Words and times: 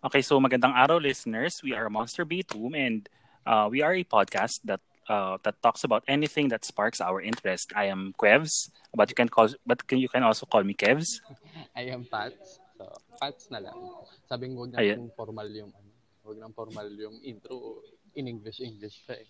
Okay, 0.00 0.24
so 0.24 0.40
magandang 0.40 0.72
araw 0.72 0.96
listeners. 0.96 1.60
We 1.60 1.76
are 1.76 1.84
Monster 1.92 2.24
Beat 2.24 2.48
Room 2.56 2.72
and 2.72 3.04
uh, 3.44 3.68
we 3.68 3.84
are 3.84 3.92
a 3.92 4.00
podcast 4.00 4.64
that 4.64 4.80
uh, 5.12 5.36
that 5.44 5.60
talks 5.60 5.84
about 5.84 6.08
anything 6.08 6.48
that 6.48 6.64
sparks 6.64 7.04
our 7.04 7.20
interest. 7.20 7.76
I 7.76 7.92
am 7.92 8.16
Quevs, 8.16 8.72
but 8.96 9.12
you 9.12 9.16
can 9.16 9.28
call 9.28 9.52
but 9.68 9.84
you 9.92 10.08
can 10.08 10.24
also 10.24 10.48
call 10.48 10.64
me 10.64 10.72
Kevs. 10.72 11.20
I 11.76 11.92
am 11.92 12.08
Pats. 12.08 12.64
So, 12.80 12.88
Pats 13.20 13.52
na 13.52 13.60
lang. 13.60 13.76
Sabi 14.24 14.48
ko 14.48 14.64
wag 14.64 14.72
na 14.72 14.88
formal 15.12 15.52
yung 15.52 15.68
ano, 15.68 15.92
wag 16.24 16.38
nang 16.40 16.56
formal 16.56 16.88
yung 16.96 17.20
intro 17.20 17.84
in 18.16 18.24
English 18.24 18.64
English 18.64 19.04
pa 19.04 19.20
eh. 19.20 19.28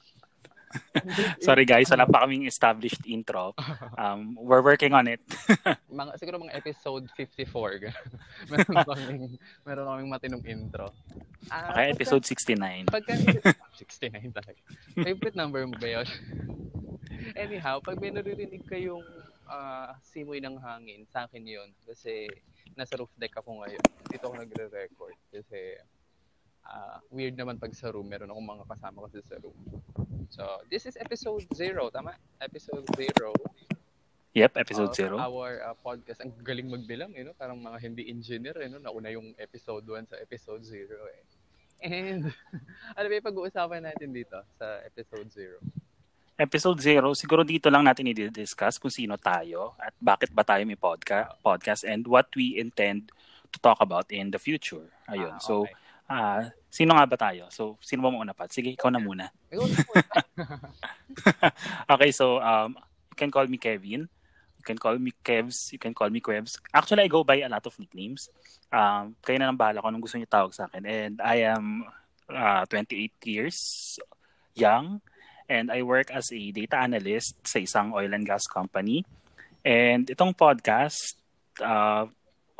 Sorry 1.42 1.66
guys, 1.66 1.90
wala 1.90 2.06
pa 2.06 2.22
kaming 2.22 2.46
established 2.46 3.02
intro. 3.02 3.54
Um, 3.98 4.38
we're 4.38 4.62
working 4.62 4.94
on 4.94 5.10
it. 5.10 5.18
Mga 5.90 6.10
siguro 6.22 6.38
mga 6.38 6.54
episode 6.54 7.10
54. 7.18 7.82
ganun. 7.82 8.06
meron 8.50 8.74
kaming 8.90 9.22
meron 9.66 9.86
kaming 9.90 10.10
matinong 10.10 10.44
intro. 10.46 10.94
Ah, 11.50 11.74
Okay, 11.74 11.90
pagka- 11.90 11.94
episode 11.98 12.24
69. 12.24 12.86
Pagka 12.86 13.12
69 13.74 14.30
talaga. 14.30 14.60
Favorite 14.94 15.36
number 15.36 15.66
mo 15.66 15.74
ba 15.74 15.88
yun? 16.00 16.06
Anyhow, 17.34 17.82
pag 17.82 17.98
may 17.98 18.14
naririnig 18.14 18.62
kayong 18.64 19.02
ah, 19.44 19.98
simoy 20.06 20.38
ng 20.38 20.54
hangin, 20.62 21.02
sa 21.10 21.26
akin 21.26 21.42
yun. 21.42 21.68
Kasi 21.82 22.30
nasa 22.78 22.94
roof 22.94 23.10
deck 23.18 23.34
ako 23.34 23.66
ngayon. 23.66 23.82
Dito 24.06 24.30
ako 24.30 24.38
nagre-record. 24.38 25.18
Kasi 25.34 25.74
ah, 26.62 27.02
weird 27.10 27.34
naman 27.34 27.58
pag 27.58 27.74
sa 27.74 27.90
room. 27.90 28.06
Meron 28.06 28.30
akong 28.30 28.48
mga 28.48 28.64
kasama 28.70 29.10
kasi 29.10 29.18
sa 29.26 29.34
room. 29.42 29.58
So, 30.30 30.62
this 30.70 30.86
is 30.86 30.94
episode 30.94 31.42
0. 31.50 31.90
Tama? 31.90 32.14
Episode 32.38 32.86
0 32.94 33.34
Yep, 34.30 34.62
episode 34.62 34.94
of 34.94 35.18
0. 35.18 35.18
our 35.18 35.58
ah, 35.66 35.74
podcast. 35.74 36.22
Ang 36.22 36.30
galing 36.46 36.70
magbilang, 36.70 37.10
eh, 37.18 37.26
no? 37.26 37.34
Parang 37.34 37.58
mga 37.58 37.82
hindi 37.82 38.06
engineer, 38.06 38.54
eh, 38.62 38.70
no? 38.70 38.78
Nauna 38.78 39.10
yung 39.10 39.34
episode 39.34 39.82
1 39.82 40.06
sa 40.06 40.16
episode 40.22 40.62
0, 40.62 40.86
eh. 40.86 41.22
And, 41.82 42.30
ano 42.96 43.06
ba 43.10 43.14
yung 43.18 43.26
pag-uusapan 43.26 43.82
natin 43.90 44.14
dito 44.14 44.38
sa 44.54 44.86
episode 44.86 45.26
0? 45.34 45.58
Episode 46.38 46.78
0, 46.78 47.10
siguro 47.18 47.42
dito 47.42 47.66
lang 47.66 47.82
natin 47.82 48.06
i-discuss 48.06 48.78
kung 48.78 48.94
sino 48.94 49.18
tayo 49.18 49.74
at 49.82 49.92
bakit 49.98 50.30
ba 50.30 50.46
tayo 50.46 50.62
may 50.62 50.78
podca- 50.78 51.34
podcast 51.42 51.82
and 51.82 52.06
what 52.06 52.30
we 52.38 52.54
intend 52.54 53.10
to 53.50 53.58
talk 53.58 53.82
about 53.82 54.06
in 54.14 54.30
the 54.30 54.38
future. 54.38 54.86
Ayun. 55.10 55.36
Ah, 55.36 55.42
So, 55.42 55.66
okay. 55.66 55.74
Ah, 56.10 56.42
sino 56.66 56.98
nga 56.98 57.06
ba 57.06 57.16
tayo? 57.16 57.46
So, 57.54 57.78
sino 57.78 58.02
ba 58.02 58.10
mauna 58.10 58.34
pa? 58.34 58.50
Sige, 58.50 58.74
ikaw 58.74 58.90
na 58.90 58.98
muna. 58.98 59.30
Muna. 59.54 59.78
Okay, 61.90 62.10
so 62.14 62.38
um, 62.38 62.78
you 63.10 63.16
can 63.18 63.30
call 63.30 63.46
me 63.46 63.58
Kevin. 63.58 64.06
You 64.60 64.64
can 64.64 64.78
call 64.78 64.98
me 64.98 65.10
Kevs. 65.24 65.72
You 65.72 65.80
can 65.80 65.94
call 65.94 66.10
me 66.10 66.20
Quebs. 66.20 66.60
Actually, 66.74 67.04
I 67.04 67.10
go 67.10 67.24
by 67.24 67.42
a 67.42 67.48
lot 67.48 67.64
of 67.66 67.74
nicknames. 67.78 68.30
Um, 68.70 69.16
kayo 69.24 69.40
na 69.40 69.50
lang 69.50 69.58
bahala 69.58 69.82
kung 69.82 69.90
anong 69.90 70.04
gusto 70.04 70.16
niyo 70.20 70.30
tawag 70.30 70.54
sa 70.54 70.68
akin. 70.68 70.84
And 70.86 71.14
I 71.18 71.50
am 71.50 71.88
uh, 72.30 72.62
28 72.68 73.10
years 73.26 73.58
young. 74.54 75.00
And 75.50 75.72
I 75.72 75.82
work 75.82 76.14
as 76.14 76.30
a 76.30 76.42
data 76.54 76.78
analyst 76.78 77.40
sa 77.42 77.58
isang 77.58 77.90
oil 77.90 78.14
and 78.14 78.22
gas 78.22 78.46
company. 78.46 79.02
And 79.66 80.06
itong 80.06 80.38
podcast, 80.38 81.18
uh, 81.58 82.06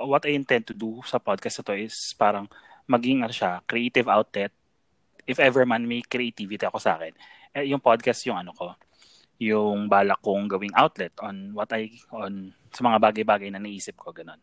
what 0.01 0.27
I 0.27 0.35
intend 0.35 0.67
to 0.73 0.75
do 0.75 1.05
sa 1.07 1.21
podcast 1.21 1.63
na 1.63 1.65
to 1.71 1.75
is 1.79 1.95
parang 2.19 2.49
maging 2.91 3.23
ano 3.23 3.31
siya, 3.31 3.63
creative 3.71 4.11
outlet. 4.11 4.51
If 5.23 5.39
ever 5.39 5.63
man 5.63 5.87
may 5.87 6.03
creativity 6.03 6.67
ako 6.67 6.83
sa 6.83 6.99
akin. 6.99 7.15
Eh, 7.55 7.71
yung 7.71 7.79
podcast 7.79 8.27
yung 8.27 8.43
ano 8.43 8.51
ko, 8.51 8.75
yung 9.39 9.87
balak 9.87 10.19
kong 10.19 10.51
gawing 10.51 10.75
outlet 10.75 11.15
on 11.23 11.55
what 11.55 11.71
I, 11.71 11.95
on 12.11 12.51
sa 12.75 12.83
mga 12.83 12.99
bagay-bagay 12.99 13.49
na 13.55 13.63
naisip 13.63 13.95
ko, 13.95 14.11
ganun. 14.11 14.39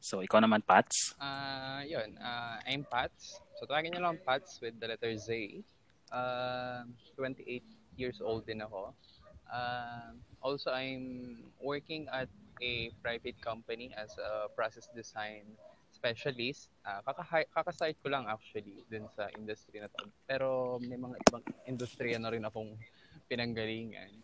So, 0.00 0.20
ikaw 0.20 0.40
naman, 0.40 0.64
Pats. 0.64 1.16
Ah, 1.20 1.80
yun. 1.86 2.16
ah, 2.20 2.60
I'm 2.64 2.84
Pats. 2.84 3.40
So, 3.56 3.64
tawagin 3.64 3.96
niyo 3.96 4.04
lang 4.04 4.20
Pats 4.24 4.60
with 4.60 4.76
the 4.76 4.88
letter 4.88 5.14
Z. 5.16 5.62
Uh, 6.12 6.84
28 7.18 7.64
years 7.96 8.20
old 8.20 8.44
din 8.44 8.60
ako. 8.60 8.92
Ah, 9.48 10.12
also, 10.42 10.70
I'm 10.74 11.38
working 11.62 12.06
at 12.12 12.28
a 12.60 12.90
private 13.00 13.38
company 13.40 13.92
as 13.96 14.14
a 14.18 14.48
process 14.52 14.88
design 14.92 15.44
specialist. 16.06 16.70
Uh, 16.86 17.02
kaka- 17.02 17.50
kakasite 17.50 17.98
ko 17.98 18.06
lang 18.06 18.30
actually 18.30 18.86
dun 18.86 19.10
sa 19.10 19.26
industry 19.34 19.82
na 19.82 19.90
to. 19.90 20.06
Pero 20.22 20.78
may 20.78 20.94
mga 20.94 21.18
ibang 21.26 21.42
industry 21.66 22.14
na 22.14 22.30
rin 22.30 22.46
akong 22.46 22.78
pinanggalingan. 23.26 24.22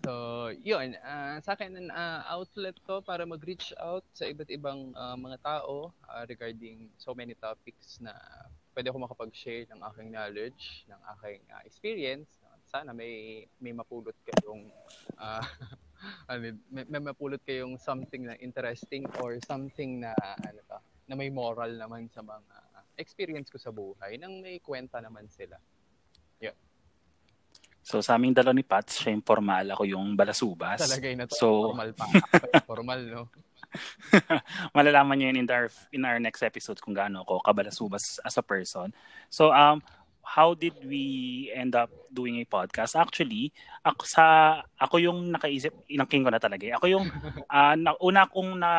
So, 0.00 0.48
yun. 0.64 0.96
ah, 1.04 1.36
sa 1.44 1.52
akin, 1.52 1.92
ah, 1.92 2.24
outlet 2.32 2.72
to 2.88 3.04
para 3.04 3.28
mag-reach 3.28 3.76
out 3.76 4.06
sa 4.16 4.24
iba't 4.24 4.48
ibang 4.48 4.96
ah, 4.96 5.18
mga 5.18 5.36
tao 5.44 5.92
ah, 6.08 6.24
regarding 6.24 6.88
so 6.96 7.12
many 7.12 7.36
topics 7.36 8.00
na 8.00 8.16
pwede 8.72 8.88
ako 8.88 9.04
makapag-share 9.04 9.68
ng 9.68 9.80
aking 9.92 10.08
knowledge, 10.08 10.88
ng 10.88 11.00
aking 11.18 11.42
ah, 11.52 11.60
experience. 11.68 12.40
Sana 12.68 12.96
may 12.96 13.44
may 13.60 13.76
mapulot 13.76 14.16
kayong 14.24 14.72
ah, 15.20 15.44
ano, 16.30 16.54
may, 16.70 16.84
may 16.86 17.00
mapulot 17.00 17.42
kayong 17.42 17.76
something 17.80 18.26
na 18.26 18.34
interesting 18.38 19.06
or 19.22 19.38
something 19.44 20.02
na 20.02 20.14
ano 20.44 20.60
to, 20.66 20.78
na 21.08 21.14
may 21.16 21.30
moral 21.32 21.74
naman 21.74 22.06
sa 22.12 22.20
mga 22.20 22.54
experience 22.98 23.48
ko 23.48 23.58
sa 23.62 23.70
buhay 23.70 24.18
nang 24.18 24.42
may 24.42 24.58
kwenta 24.58 24.98
naman 24.98 25.30
sila. 25.30 25.56
So, 27.88 28.04
sa 28.04 28.20
aming 28.20 28.36
dalawa 28.36 28.52
ni 28.52 28.60
Pats, 28.60 29.00
siya 29.00 29.16
yung 29.16 29.24
formal, 29.24 29.72
ako 29.72 29.88
yung 29.88 30.12
balasubas. 30.12 30.76
Talagay 30.76 31.16
na 31.16 31.24
to. 31.24 31.32
So- 31.32 31.72
formal 31.72 31.96
pa. 31.96 32.04
Formal, 32.68 33.00
no? 33.08 33.22
Malalaman 34.76 35.16
nyo 35.16 35.26
yun 35.32 35.40
in 35.40 35.48
our, 35.48 35.72
in 35.88 36.04
our 36.04 36.20
next 36.20 36.44
episode 36.44 36.76
kung 36.84 36.92
gaano 36.92 37.24
ako 37.24 37.40
kabalasubas 37.40 38.20
as 38.20 38.36
a 38.36 38.44
person. 38.44 38.92
So, 39.32 39.56
um, 39.56 39.80
how 40.28 40.52
did 40.52 40.76
we 40.84 41.48
end 41.56 41.72
up 41.72 41.88
doing 42.12 42.36
a 42.36 42.44
podcast? 42.44 42.92
Actually, 42.92 43.48
ako 43.80 44.04
sa 44.04 44.24
ako 44.76 45.00
yung 45.00 45.32
nakaisip, 45.32 45.72
inangking 45.88 46.28
ko 46.28 46.28
na 46.28 46.36
talaga. 46.36 46.68
eh. 46.68 46.76
Ako 46.76 46.84
yung 46.84 47.08
ah, 47.52 47.72
na, 47.72 47.96
una 48.04 48.28
kong 48.28 48.60
na 48.60 48.72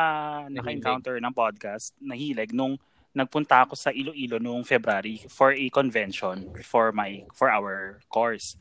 naka-encounter 0.46 1.18
ng 1.18 1.34
podcast, 1.34 1.90
nahilig 1.98 2.54
nung 2.54 2.78
nagpunta 3.10 3.66
ako 3.66 3.74
sa 3.74 3.90
Iloilo 3.90 4.38
noong 4.38 4.62
February 4.62 5.26
for 5.26 5.50
a 5.50 5.66
convention 5.74 6.54
for 6.62 6.94
my 6.94 7.26
for 7.34 7.50
our 7.50 7.98
course. 8.06 8.54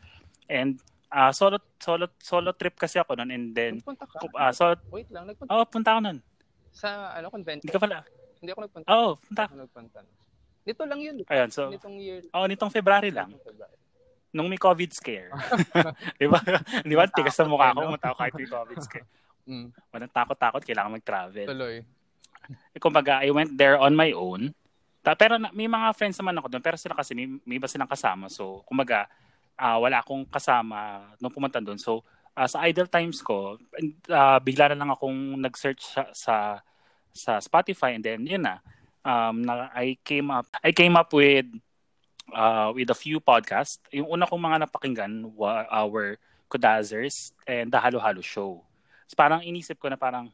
And 0.50 0.82
ah, 1.14 1.30
solo 1.30 1.62
solo 1.78 2.10
solo 2.18 2.58
trip 2.58 2.74
kasi 2.74 2.98
ako 2.98 3.22
noon 3.22 3.30
and 3.30 3.46
then 3.54 3.74
Nagpunta 3.78 4.10
ka? 4.10 4.18
ah, 4.34 4.50
so 4.50 4.74
Wait 4.90 5.06
lang, 5.14 5.30
nagpunta 5.30 5.54
oh, 5.54 5.66
punta 5.70 5.90
ako 5.94 6.02
noon. 6.02 6.20
sa 6.74 7.14
ano 7.14 7.30
convention? 7.30 7.70
Hindi 7.70 7.76
ka 7.78 7.82
pala. 7.82 8.02
Hindi 8.42 8.50
ako 8.50 8.62
nagpunta. 8.66 8.88
Oo, 8.90 8.98
oh, 8.98 9.14
punta. 9.22 9.44
Hindi 9.46 9.54
ako 9.54 9.62
nagpunta. 9.70 10.00
Nito 10.70 10.86
lang 10.86 11.02
yun. 11.02 11.16
Ayun, 11.26 11.50
so, 11.50 11.74
Nitong 11.74 11.98
year. 11.98 12.22
oh, 12.30 12.46
nitong 12.46 12.70
February 12.70 13.10
lang, 13.10 13.34
February. 13.42 13.74
nung 14.30 14.46
may 14.46 14.56
COVID 14.56 14.94
scare. 14.94 15.34
di 16.22 16.30
ba? 16.30 16.38
Di 16.90 16.94
ba? 16.94 17.10
Tigas 17.10 17.34
sa 17.34 17.50
mukha 17.50 17.74
ko, 17.74 17.90
mataw 17.90 18.14
kahit 18.14 18.38
may 18.38 18.46
COVID 18.46 18.78
scare. 18.78 19.10
Mm, 19.50 19.74
Walang 19.90 20.14
takot-takot, 20.14 20.62
kailangan 20.62 20.94
mag-travel. 20.94 21.50
tuloy. 21.50 21.82
Eh, 22.70 22.78
kumbaga, 22.78 23.26
I 23.26 23.34
went 23.34 23.58
there 23.58 23.82
on 23.82 23.98
my 23.98 24.14
own. 24.14 24.54
Ta- 25.02 25.18
pero 25.18 25.42
na, 25.42 25.50
may 25.50 25.66
mga 25.66 25.90
friends 25.98 26.22
naman 26.22 26.38
ako 26.38 26.54
doon, 26.54 26.62
pero 26.62 26.78
sila 26.78 26.94
kasi 26.94 27.18
may, 27.18 27.26
may 27.42 27.58
iba 27.58 27.66
silang 27.66 27.90
kasama. 27.90 28.30
So, 28.30 28.62
kumbaga, 28.70 29.10
ah, 29.58 29.82
wala 29.82 30.06
akong 30.06 30.30
kasama 30.30 31.10
nung 31.18 31.34
pumunta 31.34 31.58
doon. 31.58 31.82
So, 31.82 32.06
ah, 32.38 32.46
sa 32.46 32.62
idle 32.70 32.86
times 32.86 33.26
ko, 33.26 33.58
ah, 34.08 34.38
bigla 34.38 34.70
na 34.70 34.78
lang 34.78 34.94
akong 34.94 35.42
nag-search 35.42 35.82
sa, 35.82 36.06
sa 36.14 36.36
sa 37.10 37.42
Spotify 37.42 37.98
and 37.98 38.06
then 38.06 38.22
yun 38.22 38.46
na 38.46 38.62
um 39.10 39.42
na, 39.42 39.74
I 39.74 39.98
came 40.06 40.30
up 40.30 40.46
I 40.62 40.70
came 40.70 40.94
up 40.94 41.10
with 41.10 41.50
uh 42.30 42.70
with 42.78 42.94
a 42.94 42.98
few 42.98 43.18
podcasts. 43.18 43.82
Yung 43.90 44.14
una 44.14 44.30
kong 44.30 44.42
mga 44.42 44.70
napakinggan 44.70 45.34
wa, 45.34 45.66
our 45.74 46.22
Kudazers 46.50 47.34
and 47.46 47.74
The 47.74 47.82
Halo 47.82 47.98
Halo 47.98 48.22
Show. 48.22 48.62
So, 49.10 49.14
parang 49.18 49.42
inisip 49.42 49.82
ko 49.82 49.90
na 49.90 49.98
parang 49.98 50.30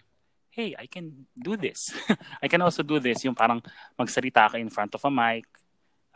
hey, 0.56 0.72
I 0.80 0.88
can 0.88 1.28
do 1.36 1.59
this. 1.59 1.91
I 2.44 2.47
can 2.47 2.63
also 2.63 2.80
do 2.80 3.00
this. 3.03 3.19
Yung 3.28 3.36
parang 3.36 3.59
magsalita 4.00 4.47
ka 4.47 4.56
in 4.56 4.72
front 4.72 4.96
of 4.96 5.03
a 5.03 5.12
mic, 5.12 5.44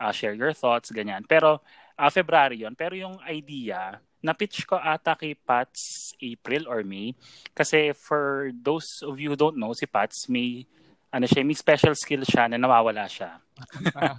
uh, 0.00 0.12
share 0.16 0.32
your 0.32 0.56
thoughts, 0.56 0.88
ganyan. 0.88 1.28
Pero 1.28 1.60
uh, 2.00 2.08
February 2.08 2.64
yon 2.64 2.72
Pero 2.72 2.96
yung 2.96 3.20
idea, 3.28 4.00
na-pitch 4.24 4.64
ko 4.64 4.80
ata 4.80 5.12
kay 5.12 5.36
Pats 5.36 6.16
April 6.16 6.64
or 6.64 6.80
May. 6.80 7.12
Kasi 7.52 7.92
for 7.92 8.48
those 8.56 9.04
of 9.04 9.20
you 9.20 9.32
who 9.32 9.36
don't 9.36 9.60
know, 9.60 9.76
si 9.76 9.84
Pats 9.84 10.24
may 10.32 10.64
ano 11.10 11.26
siya, 11.26 11.42
may 11.42 11.58
special 11.58 11.94
skill 11.98 12.22
siya 12.22 12.46
na 12.46 12.58
nawawala 12.58 13.10
siya. 13.10 13.42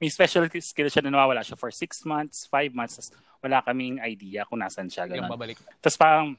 may 0.00 0.10
special 0.10 0.46
skill 0.46 0.86
siya 0.86 1.02
na 1.02 1.10
nawawala 1.10 1.42
siya 1.42 1.58
for 1.58 1.74
six 1.74 2.06
months, 2.06 2.46
five 2.46 2.70
months. 2.70 3.10
wala 3.38 3.62
kaming 3.62 4.02
idea 4.02 4.42
kung 4.46 4.58
nasan 4.58 4.90
siya. 4.90 5.06
Yung 5.06 5.26
Ganun. 5.26 5.34
babalik. 5.34 5.58
Tapos 5.78 5.94
parang 5.94 6.34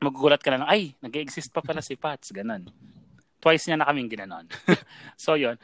magugulat 0.00 0.44
ka 0.44 0.52
na 0.52 0.68
ay, 0.68 0.92
nag-exist 1.00 1.48
pa 1.48 1.64
pala 1.64 1.80
si 1.80 1.96
Pats. 1.96 2.32
Ganun. 2.32 2.68
Twice 3.40 3.68
niya 3.68 3.80
na 3.80 3.88
kaming 3.88 4.12
ginanon. 4.12 4.44
so, 5.16 5.40
yun. 5.40 5.56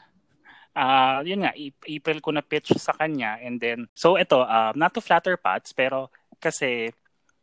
Ah, 0.79 1.21
yun 1.27 1.43
nga, 1.43 1.53
April 1.85 2.23
ko 2.23 2.31
na 2.31 2.45
pitch 2.45 2.71
sa 2.79 2.95
kanya 2.95 3.35
and 3.43 3.59
then 3.59 3.91
so 3.99 4.15
ito, 4.15 4.39
uh, 4.39 4.71
not 4.79 4.95
to 4.95 5.03
flatter 5.03 5.35
Pats 5.35 5.75
pero 5.75 6.07
kasi 6.39 6.95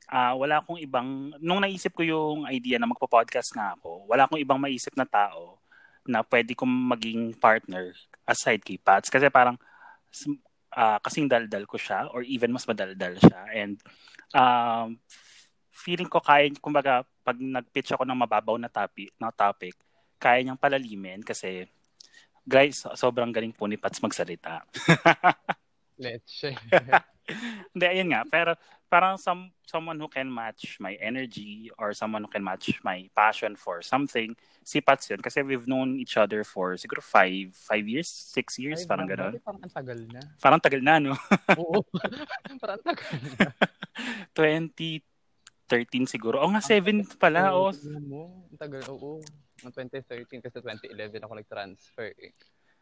ah, 0.10 0.34
wala 0.38 0.62
akong 0.62 0.80
ibang 0.82 1.34
nung 1.42 1.62
naisip 1.62 1.94
ko 1.94 2.04
yung 2.06 2.46
idea 2.50 2.78
na 2.78 2.90
magpo-podcast 2.90 3.54
nga 3.56 3.74
ako, 3.78 4.06
wala 4.10 4.26
akong 4.26 4.42
ibang 4.42 4.62
maisip 4.62 4.94
na 4.94 5.08
tao 5.08 5.58
na 6.06 6.22
pwede 6.22 6.54
kong 6.54 6.70
maging 6.70 7.34
partner 7.38 7.94
aside 8.30 8.62
kay 8.62 8.78
Pats. 8.78 9.10
Kasi 9.10 9.30
parang 9.34 9.58
uh, 10.76 10.98
kasing 11.02 11.26
daldal 11.26 11.66
ko 11.66 11.78
siya 11.82 12.10
or 12.14 12.22
even 12.22 12.54
mas 12.54 12.70
madaldal 12.70 13.18
siya. 13.18 13.42
And 13.54 13.82
um, 14.34 15.02
feeling 15.74 16.10
ko 16.10 16.22
kaya, 16.22 16.50
kumbaga, 16.62 17.06
pag 17.26 17.42
nag-pitch 17.42 17.98
ako 17.98 18.06
ng 18.06 18.22
mababaw 18.22 18.56
na 18.62 18.70
topic, 18.70 19.10
na 19.18 19.34
topic 19.34 19.74
kaya 20.22 20.42
niyang 20.42 20.62
palalimin 20.62 21.22
kasi 21.22 21.68
guys, 22.46 22.86
sobrang 22.96 23.34
galing 23.34 23.52
po 23.52 23.66
ni 23.66 23.78
Pats 23.78 24.02
magsalita. 24.02 24.62
Let's 25.98 26.32
share. 26.32 26.60
Hindi, 27.74 27.86
ayun 27.88 28.10
nga. 28.14 28.22
Pero 28.28 28.54
parang 28.86 29.18
some, 29.18 29.50
someone 29.66 29.98
who 29.98 30.08
can 30.08 30.30
match 30.30 30.78
my 30.78 30.94
energy 31.02 31.72
or 31.80 31.92
someone 31.96 32.24
who 32.24 32.32
can 32.32 32.44
match 32.44 32.70
my 32.84 33.10
passion 33.16 33.58
for 33.58 33.82
something, 33.82 34.36
si 34.62 34.80
Pats 34.80 35.10
yun. 35.10 35.20
Kasi 35.20 35.42
we've 35.42 35.66
known 35.66 35.98
each 35.98 36.18
other 36.18 36.44
for 36.44 36.78
siguro 36.78 37.02
five, 37.02 37.56
five 37.56 37.86
years, 37.88 38.08
six 38.08 38.60
years, 38.60 38.86
Ay, 38.86 38.88
parang 38.88 39.08
gano'n. 39.10 39.34
Parang 39.42 39.62
ang 39.64 39.74
tagal 39.74 40.00
na. 40.06 40.22
Parang 40.38 40.62
tagal 40.62 40.82
na, 40.84 40.96
no? 41.02 41.14
Oo. 41.62 41.82
parang 42.62 42.82
tagal 42.84 43.10
na. 43.40 43.50
2013 44.38 45.02
siguro. 46.06 46.44
O 46.44 46.46
oh, 46.46 46.52
nga, 46.54 46.62
7 46.62 47.18
pala. 47.18 47.56
Oo, 47.56 47.72
oh. 47.72 48.00
mo. 48.04 48.24
Ang 48.54 48.60
tagal, 48.60 48.84
oo. 48.92 49.24
Ng 49.64 49.74
2013 49.74 50.44
kasi 50.44 50.58
2011 50.62 51.24
ako 51.26 51.34
nag-transfer 51.40 52.12
eh. 52.22 52.32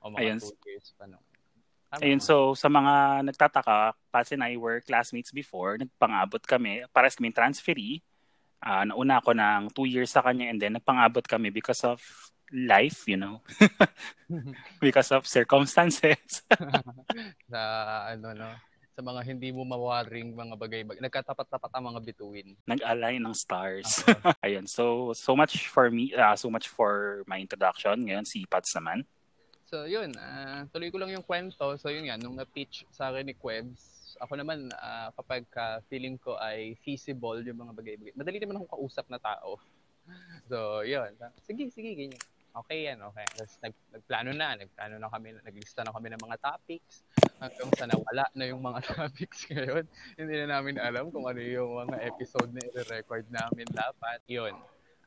O 0.03 0.11
mga 0.11 0.35
Ayun. 0.35 0.39
2 0.41 0.67
years 0.67 0.91
pa 0.99 1.07
no. 1.07 1.21
Ayun, 2.01 2.21
so 2.23 2.57
sa 2.57 2.71
mga 2.71 3.21
nagtataka, 3.29 3.93
Pats 4.09 4.33
and 4.33 4.41
I 4.41 4.57
were 4.57 4.81
classmates 4.81 5.29
before. 5.29 5.77
Nagpangabot 5.77 6.41
kami. 6.41 6.81
Pares 6.89 7.13
kami 7.13 7.29
transferee. 7.29 8.01
Uh, 8.63 8.87
nauna 8.87 9.19
ako 9.19 9.35
ng 9.35 9.61
two 9.75 9.85
years 9.85 10.09
sa 10.09 10.23
kanya 10.23 10.47
and 10.47 10.57
then 10.57 10.73
nagpangabot 10.79 11.27
kami 11.27 11.51
because 11.51 11.83
of 11.83 11.99
life, 12.49 13.03
you 13.05 13.19
know. 13.19 13.43
because 14.83 15.11
of 15.11 15.27
circumstances. 15.27 16.41
sa 17.51 17.61
ano 18.09 18.31
no, 18.33 18.49
sa 18.93 19.01
mga 19.01 19.21
hindi 19.25 19.49
mo 19.49 19.65
mawaring 19.65 20.37
mga 20.37 20.55
bagay-bagay. 20.55 21.01
Nagkatapat-tapat 21.01 21.71
ang 21.73 21.85
mga 21.93 21.99
bituin. 22.05 22.53
Nag-align 22.69 23.21
ng 23.21 23.35
stars. 23.35 24.05
Okay. 24.05 24.33
Ayun, 24.45 24.69
so 24.69 25.11
so 25.17 25.33
much 25.33 25.69
for 25.69 25.89
me, 25.89 26.13
uh, 26.13 26.37
so 26.37 26.49
much 26.49 26.69
for 26.69 27.25
my 27.25 27.41
introduction. 27.41 28.05
Ngayon 28.05 28.25
si 28.25 28.45
Pats 28.45 28.73
naman. 28.77 29.05
So, 29.73 29.89
yun. 29.89 30.13
Uh, 30.13 30.69
tuloy 30.69 30.93
ko 30.93 31.01
lang 31.01 31.09
yung 31.09 31.25
kwento. 31.25 31.73
So, 31.81 31.89
yun 31.89 32.05
nga, 32.05 32.13
nung 32.21 32.37
na-pitch 32.37 32.85
sa 32.93 33.09
akin 33.09 33.25
ni 33.25 33.33
Quebs, 33.33 34.13
ako 34.21 34.37
naman, 34.37 34.69
uh, 34.69 35.09
kapag 35.17 35.49
ka 35.49 35.81
feeling 35.89 36.13
ko 36.21 36.37
ay 36.37 36.77
feasible 36.85 37.41
yung 37.41 37.57
mga 37.57 37.73
bagay-bagay, 37.73 38.13
madali 38.13 38.37
naman 38.37 38.61
akong 38.61 38.77
kausap 38.77 39.09
na 39.09 39.17
tao. 39.17 39.57
So, 40.51 40.83
yun. 40.83 41.15
Sige, 41.47 41.71
sige, 41.71 41.95
ganyan. 41.95 42.21
Okay 42.53 42.91
yan, 42.91 42.99
okay. 43.07 43.23
Tapos 43.33 43.55
nag, 43.63 43.73
nagplano 43.95 44.29
na, 44.35 44.59
nagplano 44.59 44.99
na 44.99 45.07
kami, 45.07 45.31
naglista 45.41 45.81
na 45.81 45.95
kami 45.95 46.11
ng 46.11 46.21
mga 46.21 46.37
topics. 46.43 47.07
Hanggang 47.39 47.71
sa 47.73 47.87
nawala 47.87 48.27
na 48.35 48.45
yung 48.45 48.59
mga 48.59 48.83
topics 48.93 49.47
ngayon. 49.47 49.87
Hindi 50.19 50.33
na 50.43 50.59
namin 50.59 50.75
alam 50.77 51.07
kung 51.07 51.23
ano 51.23 51.39
yung 51.39 51.87
mga 51.87 51.97
episode 52.13 52.51
na 52.51 52.61
i-record 52.61 53.25
namin 53.31 53.65
dapat. 53.71 54.19
Yun. 54.27 54.53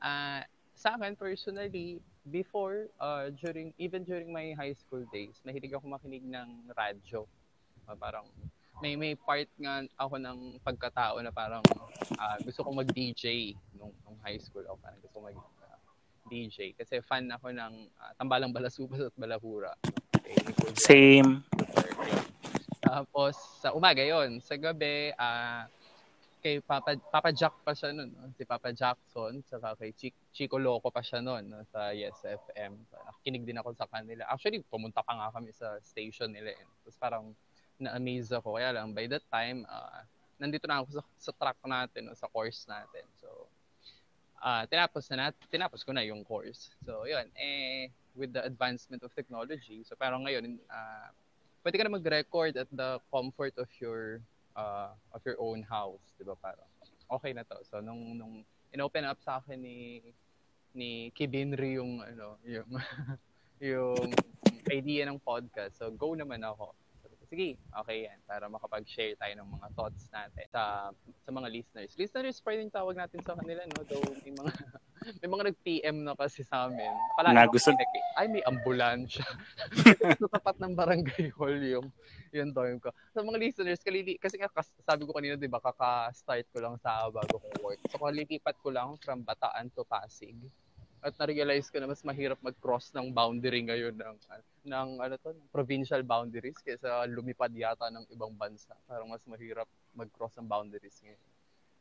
Uh, 0.01 0.41
sa 0.77 0.93
akin, 0.95 1.17
personally, 1.17 2.05
before, 2.29 2.93
uh, 3.01 3.33
during, 3.41 3.73
even 3.81 4.05
during 4.05 4.29
my 4.29 4.53
high 4.53 4.77
school 4.77 5.03
days, 5.09 5.41
nahilig 5.41 5.73
ako 5.73 5.89
makinig 5.89 6.23
ng 6.29 6.69
radyo. 6.77 7.25
Uh, 7.89 7.97
parang, 7.97 8.29
may 8.85 8.93
may 8.93 9.17
part 9.17 9.49
nga 9.57 9.81
ako 9.97 10.21
ng 10.21 10.61
pagkatao 10.61 11.17
na 11.25 11.33
parang 11.33 11.65
uh, 12.21 12.37
gusto 12.45 12.61
kong 12.61 12.85
mag-DJ 12.85 13.57
nung, 13.73 13.97
nung 14.05 14.21
high 14.21 14.37
school. 14.37 14.69
O 14.69 14.77
parang 14.77 15.01
gusto 15.01 15.17
mag 15.25 15.33
uh, 15.33 15.81
DJ. 16.29 16.77
Kasi 16.77 17.01
fan 17.01 17.25
ako 17.33 17.57
ng 17.57 17.73
uh, 17.97 18.13
Tambalang 18.21 18.53
Balasubas 18.53 19.01
at 19.01 19.17
Balahura. 19.17 19.73
Okay, 20.13 20.37
Same. 20.77 21.41
Tapos, 22.85 23.35
sa 23.65 23.73
umaga 23.73 24.05
yon 24.05 24.45
Sa 24.45 24.61
gabi, 24.61 25.11
uh, 25.17 25.65
kay 26.47 26.63
Papa, 26.63 26.95
Papa 27.11 27.35
Jack 27.35 27.59
pa 27.67 27.75
siya 27.75 27.91
noon, 27.91 28.15
no? 28.15 28.31
si 28.39 28.47
Papa 28.47 28.71
Jackson, 28.71 29.43
saka 29.43 29.75
kay 29.75 29.91
Chico 30.31 30.63
Loco 30.63 30.95
pa 30.95 31.03
siya 31.03 31.19
noon 31.19 31.51
no? 31.51 31.67
sa 31.67 31.91
Yes 31.91 32.23
FM. 32.23 32.79
Kinig 33.27 33.43
din 33.43 33.59
ako 33.59 33.75
sa 33.75 33.91
kanila. 33.91 34.31
Actually, 34.31 34.63
pumunta 34.63 35.03
pa 35.03 35.19
nga 35.19 35.35
kami 35.35 35.51
sa 35.51 35.75
station 35.83 36.31
nila. 36.31 36.55
Eh. 36.55 36.63
Tapos 36.87 36.95
parang 37.03 37.25
na-amaze 37.83 38.31
ako. 38.31 38.63
Kaya 38.63 38.79
lang, 38.79 38.95
by 38.95 39.11
that 39.11 39.27
time, 39.27 39.67
uh, 39.67 40.07
nandito 40.39 40.71
na 40.71 40.87
ako 40.87 41.03
sa, 41.03 41.03
sa 41.19 41.33
track 41.35 41.59
natin, 41.67 42.07
no? 42.07 42.15
sa 42.15 42.31
course 42.31 42.63
natin. 42.71 43.03
So, 43.19 43.51
uh, 44.39 44.63
tinapos 44.71 45.11
na 45.11 45.29
nat 45.29 45.35
tinapos 45.51 45.83
ko 45.83 45.91
na 45.91 46.07
yung 46.07 46.23
course. 46.23 46.71
So, 46.87 47.11
yun. 47.11 47.27
Eh, 47.35 47.91
with 48.15 48.31
the 48.31 48.47
advancement 48.47 49.03
of 49.03 49.11
technology, 49.19 49.83
so 49.83 49.99
parang 49.99 50.23
ngayon, 50.23 50.63
uh, 50.71 51.11
pwede 51.67 51.75
ka 51.75 51.85
na 51.91 51.99
mag-record 51.99 52.55
at 52.55 52.71
the 52.71 53.03
comfort 53.11 53.59
of 53.59 53.67
your 53.83 54.23
uh, 54.57 54.91
of 55.13 55.21
your 55.23 55.37
own 55.39 55.61
house, 55.63 56.17
'di 56.17 56.25
ba? 56.25 56.35
Parang 56.41 56.67
okay 57.13 57.37
na 57.37 57.45
'to. 57.45 57.61
So 57.69 57.85
nung 57.85 58.17
nung 58.17 58.43
inopen 58.73 59.05
up 59.05 59.21
sa 59.21 59.39
akin 59.39 59.61
ni 59.61 60.01
ni 60.73 61.13
Kibinri 61.13 61.77
yung 61.77 62.01
ano, 62.01 62.41
yung 62.43 62.71
yung 63.77 64.11
idea 64.73 65.07
ng 65.07 65.21
podcast. 65.21 65.79
So 65.79 65.93
go 65.93 66.17
naman 66.17 66.43
ako 66.43 66.73
sige, 67.27 67.59
okay 67.75 68.07
yan. 68.07 68.19
Para 68.25 68.47
makapag-share 68.47 69.19
tayo 69.19 69.35
ng 69.39 69.49
mga 69.59 69.67
thoughts 69.75 70.09
natin 70.11 70.47
sa 70.51 70.91
sa 71.23 71.31
mga 71.31 71.49
listeners. 71.51 71.93
Listeners 71.99 72.39
pa 72.41 72.55
rin 72.55 72.71
tawag 72.71 72.97
natin 72.97 73.21
sa 73.23 73.35
kanila, 73.35 73.63
no? 73.67 73.83
Though 73.85 74.03
may 74.23 74.33
mga 74.33 74.53
may 75.23 75.29
mga 75.29 75.45
nag-PM 75.53 75.97
na 76.03 76.15
kasi 76.17 76.43
sa 76.43 76.67
amin. 76.67 76.91
Pala 77.15 77.35
na 77.35 77.47
gusto... 77.47 77.71
ay, 78.17 78.27
may 78.33 78.43
ambulansya. 78.47 79.27
sa 80.23 80.29
tapat 80.33 80.57
ng 80.57 80.73
barangay 80.73 81.31
hall 81.37 81.59
yung 81.61 81.87
yung 82.33 82.51
dorm 82.51 82.81
ko. 82.81 82.91
Sa 83.13 83.23
mga 83.23 83.39
listeners, 83.39 83.81
kalili, 83.85 84.17
kasi 84.19 84.41
nga 84.41 84.51
sabi 84.83 85.07
ko 85.07 85.15
kanina, 85.15 85.39
di 85.39 85.49
ba, 85.49 85.63
kaka-start 85.63 86.49
ko 86.51 86.59
lang 86.61 86.77
sa 86.81 87.09
bago 87.09 87.39
kong 87.39 87.61
work. 87.63 87.81
So, 87.89 88.01
kalilipat 88.03 88.57
ko 88.61 88.69
lang 88.73 88.99
from 89.01 89.23
Bataan 89.23 89.73
to 89.73 89.87
Pasig 89.87 90.37
at 91.05 91.15
na-realize 91.21 91.69
ko 91.69 91.77
na 91.79 91.89
mas 91.91 92.03
mahirap 92.03 92.41
mag-cross 92.41 92.91
ng 92.97 93.13
boundary 93.13 93.63
ngayon 93.65 93.95
ng 93.95 94.17
ng 94.67 94.89
ano 94.99 95.15
to, 95.21 95.31
ng 95.31 95.51
provincial 95.53 96.03
boundaries 96.03 96.59
kaysa 96.65 97.07
lumipad 97.07 97.53
yata 97.53 97.93
ng 97.93 98.09
ibang 98.11 98.33
bansa. 98.35 98.75
Parang 98.89 99.09
mas 99.11 99.23
mahirap 99.29 99.69
mag-cross 99.95 100.35
ng 100.41 100.49
boundaries 100.49 100.99
ngayon. 101.05 101.23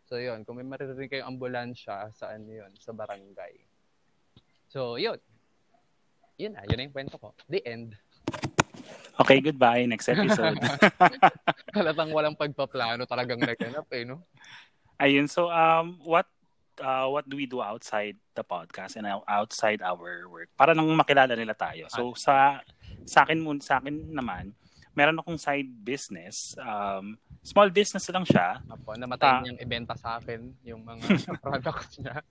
So 0.06 0.21
yun, 0.21 0.45
kung 0.45 0.62
may 0.62 0.67
maririnig 0.67 1.09
kayong 1.09 1.33
ambulansya, 1.33 2.13
saan 2.13 2.45
yun? 2.45 2.69
Sa 2.77 2.94
barangay. 2.94 3.57
So 4.69 5.01
yun. 5.01 5.18
Yun 6.38 6.53
na, 6.53 6.61
yun 6.68 6.77
na 6.77 6.85
yung 6.85 6.95
kwento 6.95 7.15
ko. 7.18 7.33
The 7.50 7.63
end. 7.65 7.97
Okay, 9.15 9.39
goodbye. 9.39 9.87
Next 9.87 10.11
episode. 10.11 10.59
Halatang 11.75 12.11
walang 12.11 12.35
pagpaplano 12.35 13.07
talagang 13.07 13.40
naganap 13.40 13.87
eh, 13.95 14.04
no? 14.04 14.28
Ayun, 14.99 15.28
so 15.28 15.47
um, 15.51 15.99
what 16.04 16.28
uh, 16.81 17.07
what 17.07 17.27
do 17.27 17.37
we 17.37 17.45
do 17.45 17.61
outside 17.61 18.15
the 18.35 18.44
podcast 18.44 18.95
and 18.99 19.07
outside 19.27 19.79
our 19.83 20.27
work 20.27 20.49
para 20.55 20.75
nang 20.75 20.89
makilala 20.95 21.35
nila 21.35 21.55
tayo. 21.55 21.87
So 21.91 22.15
sa 22.15 22.59
sa 23.05 23.23
akin 23.23 23.39
mun 23.39 23.61
sa 23.61 23.79
akin 23.79 24.11
naman, 24.11 24.51
meron 24.95 25.19
akong 25.19 25.37
side 25.37 25.69
business. 25.83 26.55
Um, 26.57 27.19
small 27.44 27.69
business 27.69 28.07
lang 28.09 28.25
siya. 28.25 28.63
Apo, 28.65 28.95
namatay 28.95 29.27
uh, 29.27 29.41
niyang 29.45 29.59
ibenta 29.61 29.94
sa 29.99 30.17
akin 30.17 30.55
yung 30.63 30.81
mga 30.81 31.03
products 31.44 31.99
niya. 32.01 32.23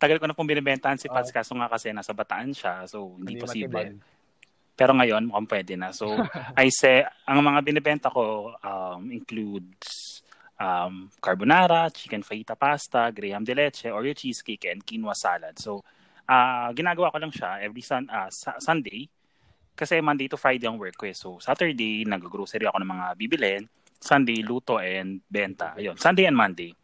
Tagal 0.00 0.16
ko 0.16 0.24
na 0.24 0.36
pong 0.36 0.48
binibentahan 0.48 0.96
si 0.96 1.12
Pats, 1.12 1.28
uh, 1.28 1.34
kaso 1.40 1.52
nga 1.56 1.68
kasi 1.68 1.92
nasa 1.92 2.16
Bataan 2.16 2.56
siya, 2.56 2.88
so 2.88 3.20
hindi, 3.20 3.36
hindi 3.36 3.44
posible. 3.44 3.84
Matibay. 3.96 4.18
Pero 4.72 4.96
ngayon, 4.96 5.28
mukhang 5.28 5.50
pwede 5.52 5.76
na. 5.76 5.92
So, 5.92 6.08
I 6.56 6.72
say, 6.72 7.04
ang 7.28 7.44
mga 7.44 7.60
binibenta 7.60 8.08
ko 8.08 8.56
um, 8.64 9.12
includes 9.12 10.24
um, 10.60 11.08
carbonara, 11.24 11.88
chicken 11.90 12.22
fajita 12.22 12.54
pasta, 12.54 13.08
graham 13.10 13.42
de 13.42 13.54
leche, 13.56 13.88
Oreo 13.88 14.12
cheesecake, 14.12 14.68
and 14.68 14.84
quinoa 14.84 15.16
salad. 15.16 15.58
So, 15.58 15.80
uh, 16.28 16.68
ginagawa 16.76 17.10
ko 17.10 17.18
lang 17.18 17.32
siya 17.32 17.64
every 17.64 17.80
sun, 17.80 18.06
uh, 18.12 18.28
Sunday 18.60 19.08
kasi 19.72 20.04
Monday 20.04 20.28
to 20.28 20.36
Friday 20.36 20.68
ang 20.68 20.76
work 20.76 20.92
ko 21.00 21.08
eh. 21.08 21.16
So, 21.16 21.40
Saturday, 21.40 22.04
nag-grocery 22.04 22.68
ako 22.68 22.84
ng 22.84 22.92
mga 22.92 23.06
bibilin. 23.16 23.62
Sunday, 23.96 24.44
luto 24.44 24.76
and 24.76 25.24
benta. 25.24 25.72
Ayun, 25.80 25.96
Sunday 25.96 26.28
and 26.28 26.36
Monday. 26.36 26.76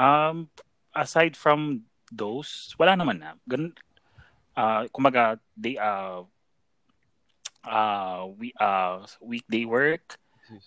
Um, 0.00 0.48
aside 0.96 1.36
from 1.36 1.84
those, 2.08 2.72
wala 2.80 2.96
naman 2.96 3.20
na. 3.20 3.36
Gan, 3.44 3.76
uh, 4.56 4.88
kumaga, 4.88 5.36
they, 5.60 5.76
uh, 5.76 6.24
uh, 7.68 8.24
we, 8.32 8.56
uh, 8.56 9.04
weekday 9.20 9.68
work, 9.68 10.16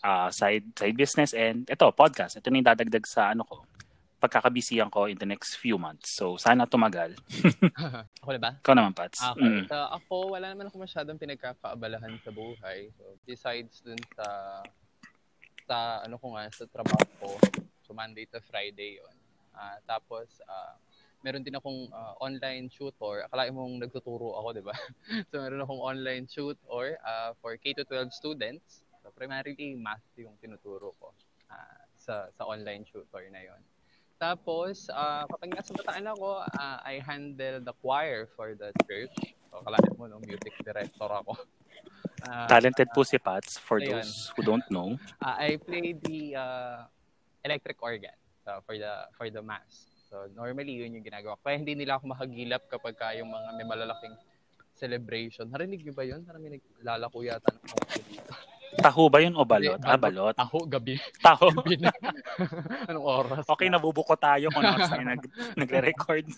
uh, 0.04 0.30
side 0.30 0.66
side 0.76 0.98
business 0.98 1.32
and 1.36 1.68
ito 1.68 1.86
podcast. 1.96 2.38
Ito 2.40 2.48
na 2.52 2.58
yung 2.60 2.70
dadagdag 2.70 3.06
sa 3.08 3.32
ano 3.34 3.44
ko 3.46 3.64
pagkakabisiyan 4.20 4.92
ko 4.92 5.08
in 5.08 5.16
the 5.16 5.26
next 5.26 5.56
few 5.56 5.80
months. 5.80 6.12
So, 6.20 6.36
sana 6.36 6.68
tumagal. 6.68 7.16
ako 8.22 8.30
na 8.36 8.42
ba? 8.44 8.52
Ikaw 8.60 8.76
naman, 8.76 8.92
Pats. 8.92 9.24
Okay. 9.24 9.48
Mm. 9.48 9.66
So, 9.72 9.80
ako, 9.80 10.16
wala 10.36 10.52
naman 10.52 10.68
ako 10.68 10.84
masyadong 10.84 11.16
pinagkakaabalahan 11.16 12.20
sa 12.20 12.32
buhay. 12.36 12.92
So, 13.00 13.16
besides 13.24 13.80
dun 13.80 14.00
sa 14.14 14.28
sa 15.64 16.04
ano 16.04 16.20
ko 16.20 16.36
nga, 16.36 16.52
sa 16.52 16.68
trabaho 16.68 17.08
ko. 17.24 17.30
So, 17.88 17.96
Monday 17.96 18.28
to 18.30 18.44
Friday 18.44 19.00
yon 19.00 19.16
uh, 19.56 19.80
Tapos, 19.88 20.28
uh, 20.44 20.76
meron 21.24 21.44
din 21.44 21.56
akong 21.56 21.88
uh, 21.88 22.14
online 22.20 22.68
tutor. 22.68 23.24
Akalain 23.24 23.56
mong 23.56 23.80
nagtuturo 23.88 24.36
ako, 24.36 24.48
di 24.52 24.64
ba? 24.68 24.76
so, 25.32 25.40
meron 25.40 25.64
akong 25.64 25.80
online 25.80 26.28
tutor 26.28 27.00
uh, 27.08 27.32
for 27.40 27.56
K-12 27.56 28.12
students. 28.12 28.84
So, 29.10 29.18
primarily, 29.18 29.74
math 29.74 30.06
yung 30.22 30.38
tinuturo 30.38 30.94
ko 31.02 31.10
uh, 31.50 31.82
sa, 31.98 32.30
sa 32.30 32.46
online 32.46 32.86
tutor 32.86 33.26
na 33.34 33.42
yon. 33.42 33.58
Tapos, 34.22 34.86
uh, 34.94 35.26
kapag 35.26 35.50
nasa 35.50 35.74
bataan 35.74 36.06
ako, 36.14 36.46
uh, 36.46 36.78
I 36.86 37.02
handle 37.02 37.58
the 37.58 37.74
choir 37.82 38.30
for 38.38 38.54
the 38.54 38.70
church. 38.86 39.34
So, 39.50 39.66
kalahin 39.66 39.98
mo, 39.98 40.06
no, 40.06 40.22
music 40.22 40.54
director 40.62 41.10
ako. 41.10 41.42
Uh, 42.22 42.46
Talented 42.46 42.94
po 42.94 43.02
si 43.02 43.18
Pats, 43.18 43.58
for 43.58 43.82
ayun. 43.82 43.98
those 43.98 44.30
who 44.38 44.46
don't 44.46 44.68
know. 44.70 44.94
Uh, 45.26 45.34
I 45.42 45.58
play 45.58 45.98
the 45.98 46.38
uh, 46.38 46.86
electric 47.42 47.82
organ 47.82 48.14
so, 48.46 48.62
for 48.62 48.78
the 48.78 49.10
for 49.18 49.26
the 49.34 49.42
mass. 49.42 49.90
So, 50.06 50.30
normally, 50.38 50.86
yun 50.86 50.94
yung 50.94 51.06
ginagawa. 51.08 51.34
Kaya 51.42 51.58
hindi 51.58 51.74
nila 51.74 51.98
ako 51.98 52.14
makagilap 52.14 52.70
kapag 52.70 52.94
ka 52.94 53.18
yung 53.18 53.34
mga 53.34 53.58
may 53.58 53.66
malalaking 53.66 54.14
celebration. 54.78 55.50
Narinig 55.50 55.82
niyo 55.82 55.98
ba 55.98 56.06
yun? 56.06 56.22
Parang 56.22 56.46
may 56.46 56.62
naglalako 56.62 57.26
yata 57.26 57.50
ng 57.50 57.66
dito. 58.06 58.49
Taho 58.78 59.10
ba 59.10 59.18
yun 59.18 59.34
o 59.34 59.42
balot? 59.42 59.82
ah, 59.82 59.98
balot. 59.98 60.38
Taho, 60.38 60.70
gabi. 60.70 61.02
Taho. 61.18 61.50
gabi 61.58 61.82
na. 61.82 61.90
Anong 62.90 63.06
oras? 63.06 63.46
Okay, 63.50 63.68
na? 63.68 63.82
nabubuko 63.82 64.14
tayo 64.14 64.54
kung 64.54 64.62
ano 64.62 64.86
tayo 64.86 65.02
nag, 65.02 65.24
nagre-record. 65.62 66.30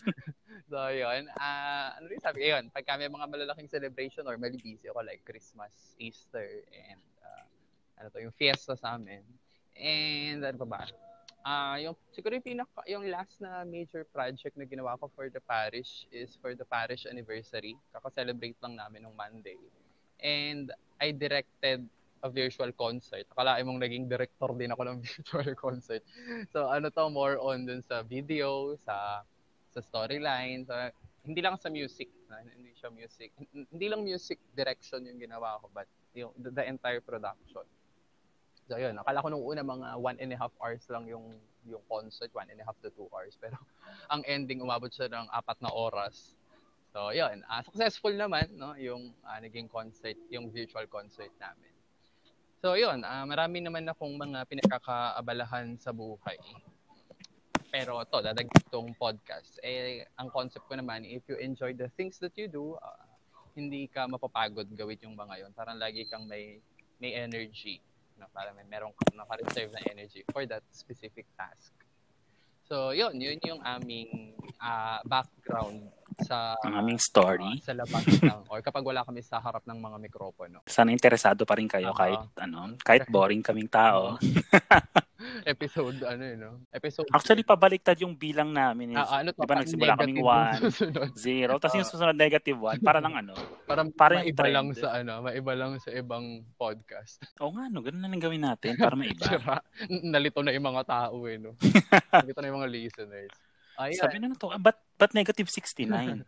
so, 0.72 0.78
yun. 0.88 1.28
Uh, 1.36 1.88
ano 2.00 2.06
rin 2.08 2.22
sabi? 2.24 2.48
Ayun, 2.48 2.72
pag 2.72 2.88
kami 2.88 3.12
mga 3.12 3.28
malalaking 3.28 3.68
celebration, 3.68 4.24
normally 4.24 4.56
busy 4.64 4.88
ako 4.88 5.04
like 5.04 5.20
Christmas, 5.28 5.96
Easter, 6.00 6.64
and 6.72 7.04
uh, 7.20 7.44
ano 8.00 8.08
to, 8.08 8.24
yung 8.24 8.36
fiesta 8.40 8.80
sa 8.80 8.96
amin. 8.96 9.22
And 9.76 10.40
ano 10.40 10.58
pa 10.64 10.68
ba? 10.68 10.82
Ah, 11.42 11.74
uh, 11.74 11.78
yung 11.90 11.96
siguro 12.14 12.38
yung 12.38 12.46
pinaka 12.46 12.86
yung 12.86 13.10
last 13.10 13.42
na 13.42 13.66
major 13.66 14.06
project 14.14 14.54
na 14.54 14.62
ginawa 14.62 14.94
ko 15.02 15.10
for 15.10 15.26
the 15.26 15.42
parish 15.42 16.06
is 16.14 16.38
for 16.38 16.54
the 16.54 16.64
parish 16.70 17.10
anniversary. 17.10 17.74
Kaka-celebrate 17.90 18.62
lang 18.62 18.78
namin 18.78 19.10
nung 19.10 19.18
Monday. 19.18 19.58
And 20.22 20.70
I 21.02 21.10
directed 21.18 21.90
a 22.22 22.30
virtual 22.30 22.72
concert. 22.74 23.26
Akalain 23.34 23.66
mong 23.66 23.82
naging 23.82 24.06
director 24.06 24.54
din 24.54 24.72
ako 24.72 24.82
ng 24.86 24.98
virtual 25.06 25.52
concert. 25.58 26.06
So 26.54 26.70
ano 26.70 26.94
to, 26.94 27.10
more 27.10 27.42
on 27.42 27.66
dun 27.66 27.82
sa 27.82 28.06
video, 28.06 28.78
sa 28.82 29.26
sa 29.72 29.80
storyline, 29.80 30.68
so, 30.68 30.76
hindi 31.22 31.40
lang 31.40 31.56
sa 31.56 31.70
music, 31.70 32.10
hindi 32.28 32.74
siya 32.74 32.90
music. 32.90 33.30
Hindi 33.54 33.86
lang 33.88 34.02
music 34.02 34.42
direction 34.58 35.06
yung 35.06 35.22
ginawa 35.22 35.62
ko, 35.62 35.70
but 35.70 35.86
yung 36.18 36.34
the, 36.36 36.50
the 36.50 36.66
entire 36.66 37.00
production. 37.00 37.64
So 38.66 38.80
yun, 38.80 38.98
akala 38.98 39.22
ko 39.22 39.30
nung 39.30 39.46
una 39.46 39.62
mga 39.62 39.88
one 40.02 40.18
and 40.18 40.34
a 40.34 40.38
half 40.38 40.54
hours 40.58 40.82
lang 40.90 41.06
yung 41.06 41.38
yung 41.70 41.84
concert, 41.86 42.34
one 42.34 42.50
and 42.50 42.58
a 42.58 42.66
half 42.66 42.76
to 42.82 42.90
two 42.90 43.06
hours. 43.14 43.38
Pero 43.38 43.56
ang 44.14 44.26
ending 44.26 44.66
umabot 44.66 44.90
siya 44.90 45.12
ng 45.14 45.30
apat 45.30 45.62
na 45.62 45.70
oras. 45.70 46.34
So 46.92 47.14
yun, 47.14 47.46
uh, 47.46 47.62
successful 47.64 48.12
naman 48.12 48.52
no 48.58 48.74
yung 48.76 49.14
uh, 49.24 49.40
naging 49.40 49.70
concert, 49.70 50.18
yung 50.34 50.50
virtual 50.50 50.90
concert 50.90 51.32
namin. 51.38 51.71
So, 52.62 52.78
yun. 52.78 53.02
Uh, 53.02 53.26
marami 53.26 53.58
naman 53.58 53.90
akong 53.90 54.14
mga 54.22 54.46
pinagkakaabalahan 54.46 55.82
sa 55.82 55.90
buhay. 55.90 56.38
Pero 57.74 58.06
to, 58.06 58.22
dadagdag 58.22 58.70
tong 58.70 58.94
podcast. 59.02 59.58
Eh, 59.66 60.06
ang 60.14 60.30
concept 60.30 60.70
ko 60.70 60.78
naman, 60.78 61.02
if 61.02 61.26
you 61.26 61.42
enjoy 61.42 61.74
the 61.74 61.90
things 61.98 62.22
that 62.22 62.38
you 62.38 62.46
do, 62.46 62.78
uh, 62.78 63.02
hindi 63.58 63.90
ka 63.90 64.06
mapapagod 64.06 64.70
gawin 64.78 65.02
yung 65.02 65.18
mga 65.18 65.42
yon. 65.42 65.52
Parang 65.58 65.82
lagi 65.82 66.06
kang 66.06 66.30
may 66.30 66.62
may 67.02 67.18
energy. 67.18 67.82
No? 68.22 68.30
Parang 68.30 68.54
may 68.54 68.70
meron 68.70 68.94
kang 68.94 69.18
naka-reserve 69.18 69.74
na 69.74 69.82
energy 69.90 70.22
for 70.30 70.46
that 70.46 70.62
specific 70.70 71.26
task. 71.34 71.74
So, 72.70 72.94
yun. 72.94 73.18
Yun 73.18 73.42
yung 73.42 73.66
aming 73.66 74.38
uh, 74.62 75.02
background 75.10 75.90
sa 76.20 76.56
ang 76.62 76.76
aming 76.84 77.00
story 77.00 77.60
uh, 77.60 77.64
sa 77.64 77.74
labas 77.74 78.04
lang 78.22 78.44
or 78.52 78.60
kapag 78.60 78.84
wala 78.84 79.02
kami 79.08 79.24
sa 79.24 79.40
harap 79.40 79.64
ng 79.64 79.80
mga 79.80 79.98
mikropono. 80.00 80.60
Sana 80.68 80.92
interesado 80.92 81.48
pa 81.48 81.56
rin 81.56 81.70
kayo 81.70 81.92
uh-huh. 81.92 82.02
kahit 82.02 82.22
ano, 82.42 82.76
kahit 82.84 83.08
boring 83.08 83.44
kaming 83.44 83.72
tao. 83.72 84.16
episode 85.46 86.02
ano 86.06 86.24
yun, 86.24 86.40
no? 86.40 86.54
Episode 86.74 87.08
Actually 87.14 87.46
pabaliktad 87.46 87.98
yung 88.02 88.18
bilang 88.18 88.50
namin. 88.52 88.94
Is, 88.94 88.98
uh, 88.98 89.22
ano 89.22 89.30
to, 89.34 89.42
'di 89.42 89.50
ba 89.50 89.56
nagsimula 89.62 89.94
kaming 89.98 90.22
1, 90.22 91.16
0, 91.18 91.62
tapos 91.62 91.76
uh, 91.76 91.80
yung 91.82 91.90
susunod 91.90 92.18
negative 92.18 92.58
1 92.58 92.82
para 92.82 93.00
lang 93.00 93.14
ano. 93.16 93.34
Parang 93.70 93.90
para 93.94 94.22
maiba 94.22 94.46
lang 94.50 94.74
sa 94.76 94.98
ano, 95.00 95.24
maiba 95.24 95.54
lang 95.56 95.78
sa 95.80 95.90
ibang 95.94 96.44
podcast. 96.58 97.22
Oo 97.40 97.54
nga 97.56 97.70
no, 97.70 97.82
ganun 97.86 98.02
na 98.04 98.10
lang 98.10 98.22
gawin 98.22 98.44
natin 98.44 98.76
para 98.76 98.98
maiba. 99.00 99.62
Nalito 99.88 100.42
na 100.42 100.54
yung 100.54 100.68
mga 100.68 100.84
tao 100.86 101.18
eh, 101.30 101.38
no. 101.38 101.56
Nalito 102.12 102.40
na 102.42 102.48
yung 102.50 102.60
mga 102.62 102.72
listeners. 102.72 103.34
Ay, 103.82 103.98
Sabi 103.98 104.22
na 104.22 104.30
na 104.30 104.38
to, 104.38 104.54
ah, 104.54 104.62
ba't, 104.62 104.78
ba't 105.02 105.14
negative 105.18 105.50
69? 105.50 106.22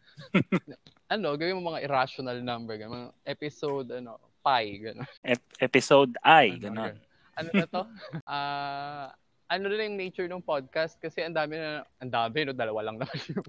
ano, 1.13 1.27
gawin 1.37 1.57
mo 1.61 1.69
mga 1.73 1.85
irrational 1.85 2.41
number, 2.41 2.81
mga 2.81 3.13
episode, 3.29 3.87
ano, 3.93 4.17
pi, 4.41 4.81
gano'n. 4.81 5.05
Ep- 5.37 5.53
episode 5.61 6.17
I, 6.25 6.57
ano, 6.57 6.63
gano'n. 6.65 6.95
Ano 7.37 7.49
na 7.53 7.67
to? 7.69 7.81
Ah, 8.29 8.33
uh, 8.33 9.07
ano 9.53 9.69
rin 9.69 9.93
yung 9.93 9.99
nature 10.01 10.25
ng 10.25 10.41
podcast 10.41 10.97
kasi 10.97 11.21
ang 11.21 11.37
dami 11.37 11.61
na, 11.61 11.85
ang 12.01 12.09
dami, 12.09 12.41
no, 12.41 12.57
dalawa 12.57 12.89
lang 12.89 12.97
naman 12.97 13.17
yung, 13.29 13.45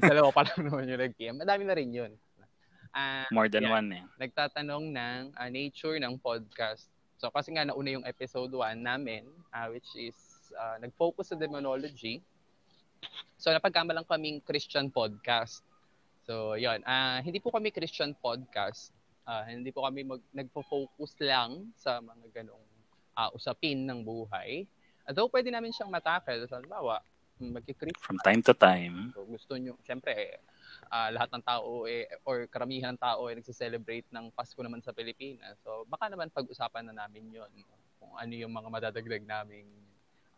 dalawa 0.00 0.32
pa 0.32 0.48
lang 0.48 0.60
naman 0.64 0.88
yung 0.88 1.02
nag-PM. 1.04 1.36
Madami 1.36 1.62
na 1.68 1.76
rin 1.76 1.90
yun. 1.92 2.12
Uh, 2.96 3.28
More 3.28 3.52
than 3.52 3.68
yan, 3.68 3.72
one 3.72 3.88
eh. 3.92 4.04
Nagtatanong 4.16 4.88
ng 4.88 5.20
uh, 5.36 5.48
nature 5.52 6.00
ng 6.00 6.16
podcast. 6.16 6.88
So 7.20 7.28
kasi 7.28 7.52
nga 7.52 7.66
nauna 7.66 8.00
yung 8.00 8.06
episode 8.08 8.48
1 8.54 8.80
namin, 8.80 9.28
uh, 9.52 9.68
which 9.68 9.90
is 9.98 10.16
uh, 10.54 10.80
nag-focus 10.80 11.34
sa 11.34 11.36
demonology. 11.36 12.24
So 13.38 13.54
napagkamalang 13.54 14.06
kaming 14.08 14.42
Christian 14.42 14.90
podcast. 14.90 15.62
So 16.26 16.58
yun, 16.58 16.82
uh, 16.84 17.22
hindi 17.22 17.38
po 17.38 17.54
kami 17.54 17.70
Christian 17.70 18.12
podcast. 18.18 18.92
Uh, 19.28 19.44
hindi 19.44 19.68
po 19.68 19.84
kami 19.84 20.08
mag, 20.08 20.24
nagfo-focus 20.32 21.20
lang 21.20 21.68
sa 21.76 22.00
mga 22.00 22.40
ganong 22.40 22.64
uh, 23.18 23.28
usapin 23.34 23.84
ng 23.84 24.00
buhay. 24.00 24.64
Although 25.04 25.28
pwede 25.32 25.50
namin 25.50 25.74
siyang 25.74 25.90
matakal. 25.90 26.36
So, 26.44 26.60
halimbawa, 26.60 27.00
magki-Christmas. 27.40 28.04
From 28.04 28.20
time 28.22 28.44
to 28.44 28.54
time. 28.54 29.10
So, 29.16 29.24
gusto 29.24 29.56
nyo, 29.56 29.74
syempre, 29.82 30.12
eh, 30.14 30.40
uh, 30.92 31.08
lahat 31.10 31.32
ng 31.32 31.44
tao 31.44 31.88
eh, 31.88 32.06
or 32.28 32.44
karamihan 32.46 32.92
ng 32.94 33.00
tao 33.00 33.26
ay 33.26 33.36
eh, 33.36 33.44
nagse-celebrate 33.44 34.08
ng 34.12 34.30
Pasko 34.36 34.60
naman 34.60 34.84
sa 34.84 34.92
Pilipinas. 34.92 35.56
So, 35.64 35.88
baka 35.88 36.12
naman 36.12 36.30
pag-usapan 36.30 36.92
na 36.92 37.04
namin 37.04 37.28
yon 37.32 37.50
kung 37.98 38.14
ano 38.14 38.32
yung 38.32 38.52
mga 38.52 38.68
madadagdag 38.68 39.24
naming 39.26 39.66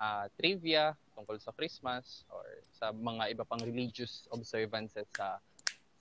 uh, 0.00 0.26
trivia 0.35 0.97
tungkol 1.12 1.37
sa 1.37 1.52
Christmas 1.52 2.25
or 2.33 2.64
sa 2.64 2.90
mga 2.90 3.37
iba 3.37 3.45
pang 3.45 3.61
religious 3.61 4.25
observances 4.33 5.04
sa 5.12 5.37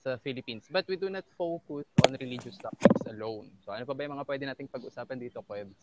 sa 0.00 0.16
Philippines. 0.24 0.64
But 0.72 0.88
we 0.88 0.96
do 0.96 1.12
not 1.12 1.28
focus 1.36 1.84
on 2.08 2.16
religious 2.16 2.56
topics 2.56 3.04
alone. 3.04 3.52
So 3.60 3.76
ano 3.76 3.84
pa 3.84 3.92
ba 3.92 4.08
yung 4.08 4.16
mga 4.16 4.24
pwede 4.24 4.44
nating 4.48 4.72
pag-usapan 4.72 5.20
dito, 5.20 5.44
Kwebs? 5.44 5.76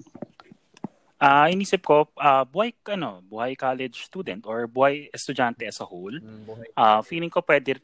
Ah, 1.18 1.46
uh, 1.46 1.48
inisip 1.50 1.82
ko 1.86 2.10
uh, 2.18 2.46
buhay 2.46 2.74
ano, 2.94 3.22
buhay 3.26 3.58
college 3.58 4.06
student 4.06 4.46
or 4.46 4.66
buhay 4.66 5.10
estudyante 5.14 5.66
as 5.70 5.82
a 5.82 5.86
whole. 5.86 6.14
Mm, 6.14 6.46
uh, 6.78 7.02
feeling 7.06 7.30
ko 7.30 7.42
pwede 7.46 7.78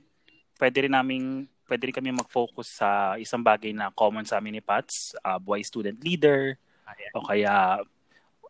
pwede 0.58 0.86
rin 0.86 0.94
naming 0.94 1.50
pwede 1.66 1.90
rin 1.90 1.96
kami 1.96 2.14
mag-focus 2.14 2.82
sa 2.82 3.18
isang 3.18 3.42
bagay 3.42 3.74
na 3.74 3.90
common 3.90 4.26
sa 4.26 4.38
amin 4.38 4.58
ni 4.58 4.62
Pats, 4.62 5.18
uh, 5.26 5.42
buhay 5.42 5.66
student 5.66 5.98
leader 6.06 6.54
ah, 6.86 6.94
yeah. 6.94 7.14
o 7.18 7.26
kaya 7.26 7.54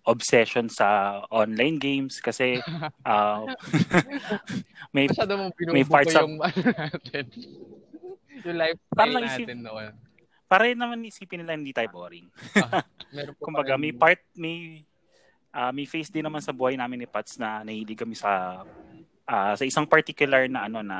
obsession 0.03 0.67
sa 0.67 1.19
online 1.31 1.79
games 1.79 2.19
kasi 2.19 2.60
uh, 3.07 3.48
may 4.95 5.07
may 5.72 5.88
parts 5.88 6.15
of 6.19 6.27
yung, 6.27 6.43
ano 6.43 6.60
natin. 6.60 7.25
yung 8.45 8.57
lifestyle 8.60 9.13
natin 9.15 9.27
isip, 9.27 9.48
noon. 9.63 9.91
Para 10.45 10.69
naman 10.69 11.07
isipin 11.07 11.41
nila 11.41 11.55
hindi 11.55 11.72
tayo 11.72 11.89
boring. 11.89 12.27
uh, 12.60 12.83
Kumbaga 13.45 13.79
may 13.79 13.95
part 13.95 14.19
may 14.36 14.83
uh, 15.55 15.72
may 15.72 15.88
face 15.88 16.12
din 16.12 16.27
naman 16.27 16.43
sa 16.43 16.51
buhay 16.51 16.75
namin 16.75 17.03
ni 17.03 17.07
Pats 17.07 17.39
na 17.39 17.63
nahilig 17.63 17.95
kami 17.95 18.13
sa 18.19 18.62
uh, 19.27 19.53
sa 19.55 19.63
isang 19.63 19.88
particular 19.88 20.51
na 20.51 20.67
ano 20.67 20.83
na 20.83 20.98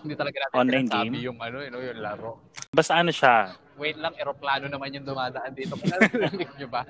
hindi 0.00 0.14
talaga 0.14 0.46
natin 0.46 0.56
online 0.56 0.88
game 0.88 1.14
yung 1.26 1.38
ano 1.42 1.58
you 1.58 1.70
know, 1.74 1.82
yung 1.82 2.00
laro. 2.00 2.38
Basta 2.70 2.94
ano 2.94 3.10
siya, 3.10 3.54
Wait 3.74 3.98
lang, 3.98 4.14
eroplano 4.14 4.70
naman 4.70 4.94
yung 4.94 5.06
dumadaan 5.06 5.50
dito. 5.50 5.74
Naririnig 5.82 6.50
nyo 6.54 6.68
ba? 6.70 6.82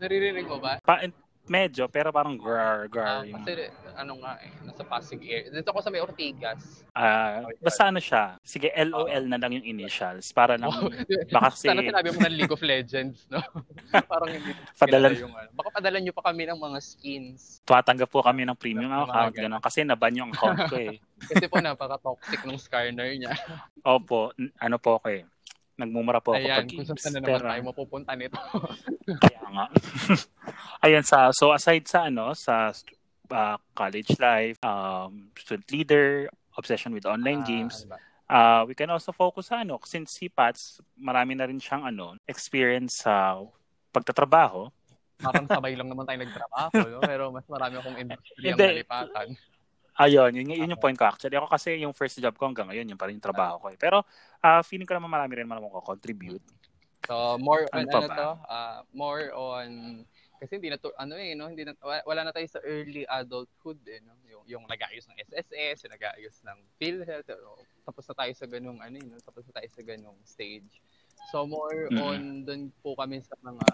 Naririnig 0.00 0.46
mo 0.48 0.56
ba? 0.56 0.80
Pa, 0.80 1.04
medyo, 1.46 1.86
pero 1.86 2.10
parang 2.10 2.34
grar, 2.34 2.90
grar. 2.90 3.22
Uh, 3.22 3.38
kasi 3.38 3.70
ano 3.94 4.18
nga 4.20 4.38
eh, 4.42 4.50
nasa 4.66 4.82
Pasig 4.82 5.22
area. 5.22 5.48
Dito 5.50 5.70
ako 5.70 5.80
sa 5.82 5.90
may 5.94 6.02
Ortigas. 6.02 6.82
Ah, 6.92 7.46
uh, 7.46 7.52
basta 7.62 7.88
ano 7.88 8.02
siya. 8.02 8.36
Sige, 8.42 8.68
LOL 8.74 9.08
uh, 9.08 9.28
na 9.30 9.38
lang 9.38 9.60
yung 9.60 9.66
initials 9.66 10.34
para 10.34 10.58
lang 10.58 10.68
oh, 10.68 10.90
baka 11.34 11.54
kasi 11.54 11.70
Sana 11.70 11.86
sinabi 11.86 12.08
mo 12.12 12.18
ng 12.24 12.36
League 12.36 12.54
of 12.54 12.62
Legends, 12.62 13.30
no? 13.30 13.40
parang 14.10 14.30
hindi 14.34 14.52
padala 14.74 15.06
yung 15.14 15.32
ano. 15.32 15.48
Baka 15.54 15.68
padala 15.80 15.98
niyo 16.02 16.12
pa 16.12 16.22
kami 16.26 16.42
ng 16.50 16.58
mga 16.58 16.78
skins. 16.82 17.62
Tumatanggap 17.62 18.08
po 18.10 18.20
kami 18.20 18.42
ng 18.44 18.58
premium 18.58 18.92
account 18.92 19.34
ganun 19.36 19.62
kasi 19.62 19.86
naban 19.86 20.18
yung 20.18 20.30
account 20.34 20.66
ko 20.66 20.76
eh. 20.76 20.98
kasi 21.16 21.46
po 21.48 21.62
napaka-toxic 21.62 22.42
ng 22.44 22.58
Skarner 22.58 23.14
niya. 23.14 23.32
Opo, 23.86 24.34
ano 24.58 24.76
po 24.82 24.98
ako 24.98 25.08
eh 25.14 25.24
nagmumura 25.76 26.18
po 26.18 26.32
ako 26.32 26.40
Ayan, 26.40 26.58
pag 26.58 26.68
games. 26.68 26.88
kung 26.88 26.98
saan 26.98 27.14
na 27.14 27.20
naman 27.20 27.40
tayo 27.44 27.62
mapupunta 27.64 28.12
nito. 28.12 28.38
kaya 29.20 29.44
nga. 29.46 29.66
Ayan, 30.84 31.04
sa, 31.04 31.30
so 31.30 31.52
aside 31.52 31.84
sa 31.84 32.08
ano, 32.08 32.32
sa 32.32 32.72
uh, 33.28 33.56
college 33.72 34.16
life, 34.16 34.56
um, 34.60 35.28
student 35.36 35.68
leader, 35.70 36.06
obsession 36.56 36.90
with 36.90 37.04
online 37.04 37.44
Ah, 37.44 37.48
games. 37.48 37.84
ano 37.84 37.92
ba? 37.92 37.98
Uh, 38.26 38.62
we 38.66 38.74
can 38.74 38.90
also 38.90 39.12
focus 39.12 39.48
sa 39.48 39.62
ano, 39.62 39.78
since 39.84 40.18
si 40.18 40.26
Pats, 40.26 40.82
marami 40.96 41.38
na 41.38 41.46
rin 41.46 41.62
siyang 41.62 41.86
ano, 41.86 42.18
experience 42.26 43.06
sa 43.06 43.38
pagtatrabaho. 43.92 44.66
Parang 45.16 45.46
sabay 45.46 45.72
lang 45.72 45.86
naman 45.86 46.04
tayo 46.04 46.18
nagtrabaho, 46.20 46.76
no? 46.90 47.00
pero 47.00 47.30
mas 47.30 47.46
marami 47.46 47.78
akong 47.78 47.96
industriya 47.96 48.52
Hindi. 48.52 48.66
malipatan. 48.82 49.26
Ayun, 49.96 50.28
yun, 50.36 50.52
yun 50.52 50.72
yung 50.76 50.82
point 50.82 50.96
ko 50.96 51.08
actually. 51.08 51.36
Ako 51.40 51.48
kasi 51.48 51.80
yung 51.80 51.96
first 51.96 52.20
job 52.20 52.36
ko 52.36 52.44
hanggang 52.44 52.68
ngayon, 52.68 52.84
yung 52.92 53.00
pa 53.00 53.08
rin 53.08 53.16
yung 53.16 53.24
trabaho 53.24 53.56
ko. 53.56 53.66
Eh. 53.72 53.78
Pero 53.80 54.04
uh, 54.44 54.60
feeling 54.60 54.84
ko 54.84 54.92
naman 54.92 55.08
marami 55.08 55.40
rin 55.40 55.48
naman 55.48 55.64
ako 55.64 55.96
contribute. 55.96 56.44
So, 57.08 57.38
more 57.40 57.64
on 57.72 57.86
Ano 57.86 58.02
ano, 58.02 58.12
to? 58.12 58.28
ah, 58.50 58.80
more 58.92 59.32
on 59.32 60.02
kasi 60.36 60.60
hindi 60.60 60.68
na 60.68 60.76
to, 60.76 60.92
ano 61.00 61.16
eh, 61.16 61.32
no? 61.32 61.48
Hindi 61.48 61.64
na, 61.64 61.72
wa- 61.80 62.04
wala 62.04 62.28
na 62.28 62.32
tayo 62.34 62.44
sa 62.44 62.60
early 62.60 63.08
adulthood 63.08 63.80
eh, 63.88 64.04
no? 64.04 64.12
Yung, 64.28 64.44
yung 64.44 64.64
nag-aayos 64.68 65.08
ng 65.08 65.16
SSS, 65.32 65.88
yung 65.88 65.94
nag-aayos 65.96 66.36
ng 66.44 66.58
PhilHealth, 66.76 67.32
oh, 67.40 67.64
tapos 67.88 68.04
na 68.04 68.14
tayo 68.20 68.32
sa 68.36 68.44
ganung 68.44 68.78
ano, 68.84 68.96
eh, 69.00 69.06
no? 69.08 69.16
tapos 69.24 69.48
na 69.48 69.56
tayo 69.56 69.68
sa 69.72 69.80
ganung 69.80 70.18
stage. 70.28 70.68
So, 71.32 71.48
more 71.48 71.88
Mm. 71.88 71.98
on 72.04 72.20
dun 72.44 72.62
po 72.84 72.92
kami 72.92 73.24
sa 73.24 73.32
mga 73.40 73.64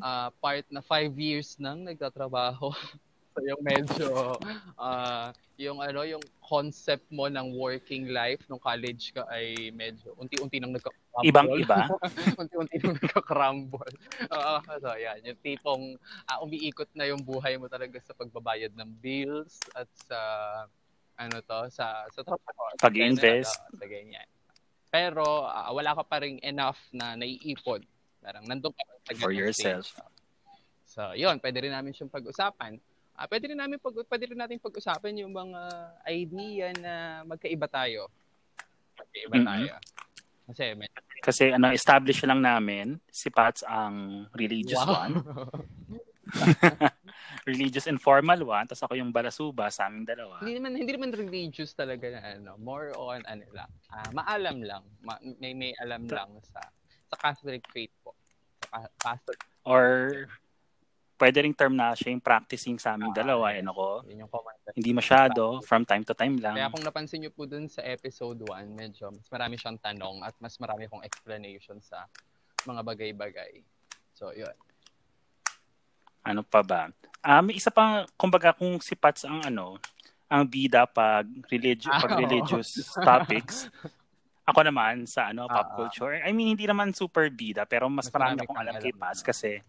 ah, 0.00 0.28
part 0.40 0.64
na 0.72 0.80
five 0.80 1.12
years 1.20 1.60
nang 1.60 1.84
nagtatrabaho. 1.84 2.72
so, 3.32 3.40
yung 3.40 3.62
medyo, 3.62 4.08
ah, 4.76 5.32
yung 5.56 5.78
ano, 5.80 6.04
yung 6.04 6.22
concept 6.40 7.08
mo 7.08 7.26
ng 7.26 7.56
working 7.56 8.10
life 8.10 8.44
nung 8.46 8.60
college 8.60 9.12
ka 9.12 9.24
ay 9.28 9.72
medyo 9.72 10.12
unti-unti 10.16 10.60
nang 10.60 10.72
nagka 10.72 10.92
Ibang-iba. 11.22 11.88
unti-unti 12.40 12.76
nang 12.80 12.96
nagka-crumble. 12.96 13.92
Oo, 14.32 14.54
so 14.80 14.90
yan, 14.96 15.20
yung 15.24 15.40
tipong 15.40 15.82
ah, 16.28 16.40
umiikot 16.40 16.88
na 16.92 17.08
yung 17.08 17.20
buhay 17.20 17.56
mo 17.56 17.68
talaga 17.68 18.00
sa 18.00 18.12
pagbabayad 18.12 18.72
ng 18.76 18.90
bills 19.00 19.60
at 19.72 19.88
sa 20.08 20.20
ano 21.16 21.40
to, 21.40 21.60
sa 21.68 22.08
sa 22.08 22.20
trabaho. 22.24 22.72
ganyan, 22.88 23.44
Sa 23.44 23.86
ganyan. 23.86 24.28
Pero 24.88 25.48
ah, 25.48 25.72
wala 25.72 25.96
ka 25.96 26.04
pa 26.04 26.20
rin 26.20 26.36
enough 26.40 26.80
na 26.92 27.16
naiipon. 27.16 27.80
Parang 28.22 28.44
nandun 28.44 28.72
ka 28.72 28.82
pa 28.84 29.12
sa 29.12 29.24
For 29.24 29.32
yourself. 29.32 29.88
stage. 29.88 30.10
So, 30.92 31.16
yun, 31.16 31.40
pwede 31.40 31.64
rin 31.64 31.72
namin 31.72 31.96
siyang 31.96 32.12
pag-usapan. 32.12 32.76
Ah, 33.12 33.26
pwede 33.26 33.44
rin 33.46 33.56
namin 33.56 33.76
pag 33.76 33.92
pwede 33.94 34.24
rin 34.26 34.38
natin 34.38 34.56
pag-usapan 34.58 35.20
yung 35.20 35.30
mga 35.30 35.60
idea 36.06 36.66
na 36.74 36.92
magkaiba 37.22 37.66
tayo. 37.66 38.08
Magkaiba 38.94 39.36
Mhm. 39.36 39.46
tayo. 39.46 39.72
Kasi 40.42 40.64
may 40.74 40.88
Kasi 41.22 41.44
ano, 41.48 41.70
establish 41.70 42.18
lang 42.24 42.40
namin, 42.40 42.98
si 43.06 43.30
Pats 43.30 43.62
ang 43.62 44.26
religious 44.34 44.82
one, 44.82 45.22
religious 47.44 47.86
and 47.86 47.98
formal 47.98 48.42
one, 48.42 48.66
tapos 48.66 48.82
ako 48.82 48.94
yung 48.96 49.10
balasuba 49.10 49.68
sa 49.68 49.86
aming 49.86 50.02
dalawa. 50.02 50.40
hindi 50.40 50.58
naman 50.58 50.70
hindi 50.74 50.92
naman 50.92 51.10
religious 51.12 51.70
talaga 51.72 52.10
na 52.10 52.20
ano, 52.34 52.50
more 52.58 52.90
on 52.92 53.22
ano 53.24 53.46
lang. 53.52 53.70
Ah, 53.86 54.10
maalam 54.10 54.62
lang. 54.62 54.82
Ma- 55.00 55.20
may 55.38 55.52
may 55.52 55.70
alam 55.78 56.02
lang 56.06 56.30
sa 56.42 56.58
sa 57.06 57.16
Catholic 57.16 57.62
faith 57.68 57.94
po. 58.02 58.18
Sa 58.58 58.82
ca- 58.82 58.92
Catholic. 58.98 59.38
Or 59.62 59.86
pwede 61.22 61.38
ring 61.38 61.54
term 61.54 61.70
na 61.72 61.94
siya 61.94 62.10
yung 62.10 62.18
practicing 62.20 62.74
sa 62.76 62.98
aming 62.98 63.14
Ah, 63.14 63.22
dalawa. 63.22 63.46
yes. 63.48 63.62
And 63.62 63.66
ako, 63.70 63.86
Yun 64.04 64.18
yung 64.18 64.32
common 64.34 64.54
sense. 64.58 64.74
hindi 64.74 64.90
masyado, 64.90 65.42
from 65.62 65.86
time 65.86 66.02
to 66.02 66.12
time 66.12 66.34
lang. 66.36 66.58
Kaya 66.58 66.66
kung 66.68 66.82
napansin 66.82 67.22
niyo 67.22 67.30
po 67.30 67.46
dun 67.46 67.70
sa 67.70 67.86
episode 67.86 68.42
1, 68.42 68.66
medyo 68.68 69.06
mas 69.08 69.30
marami 69.30 69.54
siyang 69.54 69.78
tanong 69.78 70.20
at 70.20 70.34
mas 70.36 70.58
marami 70.58 70.90
akong 70.90 71.06
explanation 71.06 71.78
sa 71.78 72.10
mga 72.66 72.82
bagay-bagay. 72.82 73.62
So, 74.12 74.34
yun. 74.34 74.50
Ano 76.22 76.42
pa 76.42 76.62
ba? 76.62 76.90
Ah, 77.18 77.38
may 77.38 77.54
isa 77.54 77.70
pa, 77.70 78.02
kumbaga 78.14 78.50
kung 78.50 78.78
si 78.78 78.94
Pats 78.94 79.22
ang 79.22 79.42
ano, 79.42 79.78
ang 80.26 80.42
bida 80.42 80.86
pag, 80.86 81.22
religi- 81.46 81.86
Ah, 81.86 82.02
pag 82.02 82.18
religious 82.18 82.82
topics. 82.96 83.70
Ako 84.42 84.66
naman 84.66 85.06
sa 85.06 85.30
ano 85.30 85.46
pop 85.46 85.54
Ah, 85.54 85.62
ah. 85.64 85.74
culture. 85.76 86.18
I 86.18 86.34
mean, 86.34 86.50
hindi 86.50 86.66
naman 86.66 86.90
super 86.90 87.30
bida, 87.30 87.62
pero 87.62 87.86
mas, 87.86 88.10
Mas 88.10 88.12
marami 88.12 88.42
akong 88.42 88.58
alam 88.58 88.74
kay. 88.76 88.90
Pats 88.90 89.22
kasi 89.22 89.62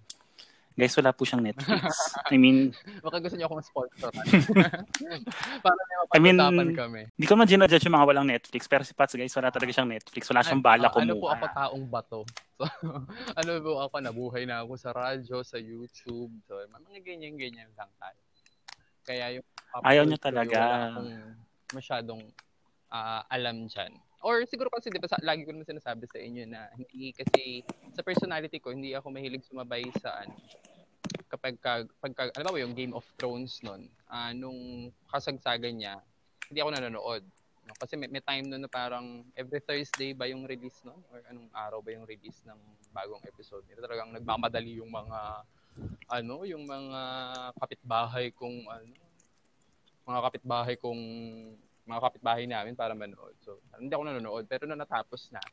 guys, 0.74 0.94
wala 0.98 1.13
po 1.13 1.24
siyang 1.24 1.41
Netflix. 1.41 1.84
I 2.34 2.38
mean, 2.38 2.74
Baka 3.00 3.21
gusto 3.21 3.38
niyo 3.38 3.45
akong 3.48 3.62
sponsor. 3.62 4.10
Para 5.65 5.80
I 6.13 6.19
may 6.19 6.34
mean, 6.34 6.38
mapag-usapan 6.38 6.69
kami. 6.76 7.02
Hindi 7.13 7.26
ko 7.26 7.34
man 7.34 7.48
ginajudge 7.48 7.86
yung 7.86 7.95
mga 7.95 8.08
walang 8.08 8.28
Netflix, 8.28 8.62
pero 8.65 8.82
si 8.82 8.93
Pats, 8.93 9.13
guys, 9.13 9.34
wala 9.34 9.50
talaga 9.50 9.71
siyang 9.71 9.89
Netflix. 9.89 10.24
Wala 10.30 10.41
siyang 10.41 10.62
bala 10.62 10.88
Ah, 10.89 10.98
Ano 10.98 11.13
po 11.17 11.26
kumuha. 11.26 11.36
ako 11.36 11.45
taong 11.52 11.86
bato? 11.88 12.21
So, 12.54 12.69
ano 13.34 13.52
po 13.60 13.71
ako, 13.82 13.95
nabuhay 14.00 14.43
na 14.45 14.62
ako 14.62 14.78
sa 14.78 14.93
radyo, 14.93 15.41
sa 15.41 15.58
YouTube. 15.58 16.32
So, 16.45 16.62
mga 16.62 17.02
ganyan-ganyan 17.02 17.67
lang 17.74 17.89
tayo. 17.98 18.21
Kaya 19.04 19.26
yung 19.36 19.45
Ayaw 19.82 20.06
niya 20.06 20.19
talaga. 20.21 20.60
Akong 20.93 21.12
masyadong 21.74 22.21
ah, 22.88 23.26
alam 23.28 23.65
dyan. 23.65 23.89
Or 24.24 24.40
siguro 24.48 24.72
kasi, 24.72 24.88
di 24.88 25.04
ba, 25.04 25.12
sa, 25.12 25.20
lagi 25.20 25.44
ko 25.44 25.52
naman 25.52 25.68
sinasabi 25.68 26.08
sa 26.08 26.16
inyo 26.16 26.48
na 26.48 26.72
hindi 26.80 27.12
kasi 27.12 27.60
sa 27.92 28.02
personality 28.08 28.56
ko, 28.64 28.72
hindi 28.72 28.96
ako 28.96 29.12
mahilig 29.12 29.44
sumabay 29.44 29.84
sa 30.00 30.24
ano, 30.24 30.40
kapag 31.28 31.60
ka, 31.60 31.84
pagka, 32.00 32.32
alam 32.40 32.52
mo 32.56 32.60
yung 32.62 32.72
Game 32.72 32.96
of 32.96 33.04
Thrones 33.20 33.60
nun, 33.68 33.92
ah, 34.08 34.32
nung 34.32 34.90
kasagsagan 35.12 35.76
niya, 35.76 36.00
hindi 36.48 36.64
ako 36.64 36.72
nanonood. 36.72 37.24
No? 37.68 37.76
Kasi 37.76 38.00
may, 38.00 38.08
may 38.08 38.24
time 38.24 38.48
nun 38.48 38.64
na 38.64 38.72
parang 38.72 39.28
every 39.36 39.60
Thursday 39.60 40.16
ba 40.16 40.28
yung 40.28 40.48
release 40.48 40.80
nun? 40.88 41.00
Or 41.12 41.20
anong 41.28 41.50
araw 41.52 41.80
ba 41.84 41.92
yung 41.92 42.08
release 42.08 42.40
ng 42.48 42.60
bagong 42.96 43.24
episode? 43.28 43.68
Ito 43.72 43.84
talagang 43.84 44.16
nagmamadali 44.16 44.80
yung 44.80 44.92
mga, 44.92 45.20
ano, 46.12 46.48
yung 46.48 46.64
mga 46.64 47.02
kapitbahay 47.60 48.32
kong, 48.32 48.72
ano, 48.72 48.94
mga 50.04 50.20
kapitbahay 50.32 50.76
kong, 50.80 51.02
mga 51.84 52.00
kapitbahay 52.00 52.46
namin 52.48 52.74
para 52.74 52.96
manood. 52.96 53.36
So, 53.43 53.60
hindi 53.76 53.91
ako 53.91 54.04
nanonood. 54.08 54.46
Pero 54.48 54.63
nung 54.63 54.80
natapos 54.80 55.32
na, 55.36 55.43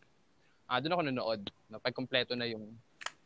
ah 0.70 0.78
doon 0.78 0.94
ako 0.94 1.02
nanonood. 1.06 1.42
No? 1.66 1.82
Pag 1.82 1.96
kompleto 1.96 2.38
na 2.38 2.46
yung 2.46 2.70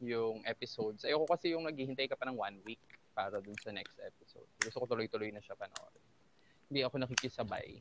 yung 0.02 0.42
episodes. 0.44 1.06
Ayoko 1.06 1.28
kasi 1.28 1.54
yung 1.54 1.64
naghihintay 1.64 2.10
ka 2.10 2.18
pa 2.18 2.26
ng 2.28 2.36
one 2.36 2.58
week 2.66 2.82
para 3.14 3.38
dun 3.38 3.56
sa 3.62 3.70
next 3.70 3.94
episode. 4.02 4.48
Gusto 4.58 4.82
ko 4.82 4.86
tuloy-tuloy 4.90 5.30
na 5.30 5.40
siya 5.40 5.54
panoorin. 5.54 6.04
Hindi 6.68 6.80
ako 6.82 6.94
nakikisabay. 7.04 7.78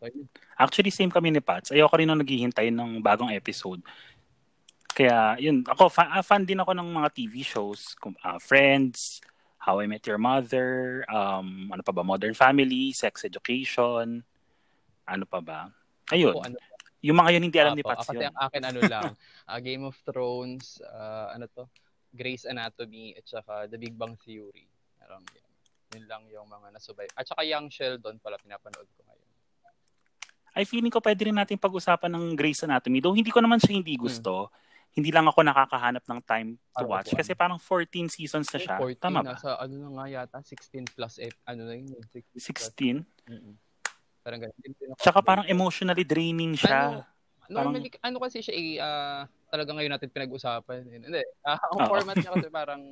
So. 0.00 0.08
Actually, 0.56 0.90
same 0.90 1.12
kami 1.12 1.30
ni 1.30 1.40
Pats. 1.44 1.70
Ayoko 1.70 1.94
rin 1.96 2.08
nung 2.08 2.20
naghihintay 2.20 2.72
ng 2.72 2.98
bagong 3.04 3.30
episode. 3.30 3.84
Kaya, 4.90 5.38
yun. 5.38 5.62
Ako, 5.64 5.86
fa- 5.86 6.10
ah, 6.10 6.24
fan 6.24 6.42
din 6.42 6.58
ako 6.58 6.74
ng 6.74 6.88
mga 6.88 7.08
TV 7.14 7.46
shows. 7.46 7.94
Ah, 8.24 8.40
Friends, 8.42 9.22
How 9.60 9.78
I 9.78 9.86
Met 9.86 10.08
Your 10.08 10.16
Mother, 10.16 11.04
um, 11.12 11.68
ano 11.68 11.84
pa 11.84 11.92
ba, 11.92 12.00
Modern 12.00 12.32
Family, 12.32 12.96
Sex 12.96 13.28
Education, 13.28 14.24
ano 15.10 15.24
pa 15.26 15.42
ba? 15.42 15.58
Ayun. 16.10 16.32
Ako, 16.32 16.46
ano, 16.46 16.56
Yung 17.00 17.16
mga 17.16 17.30
yun, 17.32 17.42
hindi 17.48 17.58
alam 17.58 17.72
ni 17.72 17.80
Apo, 17.80 17.90
Pats 17.96 18.06
Kasi 18.06 18.20
yun. 18.20 18.28
ang 18.28 18.36
akin 18.38 18.62
ano 18.62 18.80
lang, 18.84 19.04
ah, 19.48 19.58
Game 19.58 19.84
of 19.84 19.96
Thrones, 20.04 20.84
ah, 20.84 21.32
ano 21.32 21.48
to, 21.48 21.64
Grey's 22.12 22.44
Anatomy, 22.44 23.16
at 23.16 23.24
saka 23.24 23.64
The 23.66 23.80
Big 23.80 23.96
Bang 23.96 24.20
Theory. 24.20 24.68
Parang 24.94 25.24
yun. 25.32 25.46
Yun 25.90 26.04
lang 26.06 26.22
yung 26.28 26.46
mga 26.46 26.70
nasubay. 26.70 27.08
At 27.16 27.24
saka 27.24 27.42
Young 27.42 27.66
Sheldon 27.66 28.20
pala 28.20 28.36
pinapanood 28.36 28.86
ko 28.94 29.00
ngayon. 29.02 29.28
Ay, 30.50 30.66
feeling 30.66 30.90
ko 30.90 30.98
pwede 30.98 31.24
rin 31.24 31.34
natin 31.34 31.56
pag-usapan 31.56 32.10
ng 32.10 32.34
Grey's 32.34 32.60
Anatomy. 32.60 32.98
Though 32.98 33.14
hindi 33.14 33.30
ko 33.30 33.38
naman 33.40 33.58
siya 33.58 33.74
hindi 33.74 33.94
gusto. 33.96 34.50
Hindi 34.90 35.14
lang 35.14 35.22
ako 35.24 35.46
nakakahanap 35.46 36.02
ng 36.02 36.20
time 36.26 36.58
to 36.58 36.82
Para 36.82 36.86
watch. 36.90 37.08
upuan. 37.14 37.18
Kasi 37.22 37.32
parang 37.38 37.58
14 37.62 38.10
seasons 38.10 38.50
na 38.50 38.58
siya. 38.58 38.74
14, 38.76 38.98
Tama 38.98 39.22
ba? 39.22 39.38
nasa 39.38 39.54
ano 39.56 39.74
na 39.78 39.88
nga 39.94 40.06
yata, 40.10 40.38
16 40.42 40.90
plus, 40.90 41.22
ano 41.46 41.60
na 41.62 41.74
yun, 41.78 41.94
16 42.10 42.26
plus. 42.34 42.42
16? 42.42 43.06
Mm-mm. 43.30 43.54
Parang 44.20 44.40
ganun. 44.40 44.54
Na- 44.56 45.24
parang 45.24 45.46
emotionally 45.48 46.04
draining 46.04 46.54
siya. 46.56 47.04
Normally, 47.50 47.90
ano 47.98 48.22
kasi 48.22 48.46
siya, 48.46 48.54
eh, 48.54 48.78
ah, 48.78 49.26
talaga 49.50 49.74
ngayon 49.74 49.90
natin 49.98 50.08
pinag-usapan. 50.14 50.86
Hindi, 50.86 51.22
ah, 51.42 51.58
ang 51.58 51.90
format 51.90 52.14
niya 52.14 52.30
kasi 52.30 52.46
parang, 52.62 52.82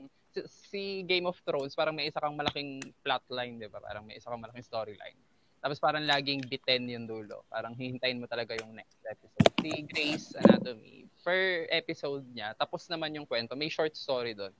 si, 0.51 1.07
Game 1.07 1.31
of 1.31 1.39
Thrones, 1.47 1.79
parang 1.79 1.95
may 1.95 2.11
isa 2.11 2.19
kang 2.19 2.35
malaking 2.35 2.83
plotline, 3.07 3.63
di 3.63 3.71
ba? 3.71 3.79
Parang 3.79 4.03
may 4.03 4.19
isa 4.19 4.27
kang 4.27 4.43
malaking 4.43 4.67
storyline. 4.67 5.15
Tapos 5.59 5.79
parang 5.83 6.07
laging 6.07 6.47
biten 6.47 6.87
yung 6.87 7.07
dulo. 7.07 7.43
Parang 7.51 7.75
hihintayin 7.75 8.23
mo 8.23 8.31
talaga 8.31 8.55
yung 8.59 8.79
next 8.79 8.99
episode. 9.07 9.47
Si 9.59 9.71
Grey's 9.91 10.31
Anatomy, 10.39 11.07
per 11.27 11.67
episode 11.75 12.23
niya, 12.31 12.55
tapos 12.55 12.87
naman 12.87 13.15
yung 13.15 13.27
kwento, 13.27 13.59
may 13.59 13.71
short 13.71 13.95
story 13.99 14.39
doon. 14.39 14.55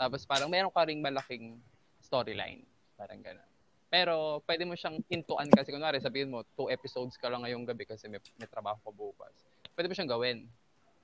Tapos 0.00 0.24
parang 0.24 0.48
meron 0.48 0.72
ka 0.72 0.88
ring 0.88 1.04
malaking 1.04 1.60
storyline. 2.00 2.64
Parang 2.96 3.20
gano'n. 3.20 3.57
Pero 3.88 4.44
pwede 4.44 4.68
mo 4.68 4.76
siyang 4.76 5.00
hintuan 5.08 5.48
kasi 5.48 5.72
kunwari 5.72 5.96
sabihin 5.96 6.28
mo 6.28 6.44
two 6.52 6.68
episodes 6.68 7.16
ka 7.16 7.32
lang 7.32 7.40
ngayong 7.44 7.64
gabi 7.64 7.88
kasi 7.88 8.04
may, 8.04 8.20
may 8.36 8.44
trabaho 8.44 8.76
ka 8.84 8.92
bukas. 8.92 9.32
Pwede 9.72 9.88
mo 9.88 9.96
siyang 9.96 10.12
gawin 10.12 10.38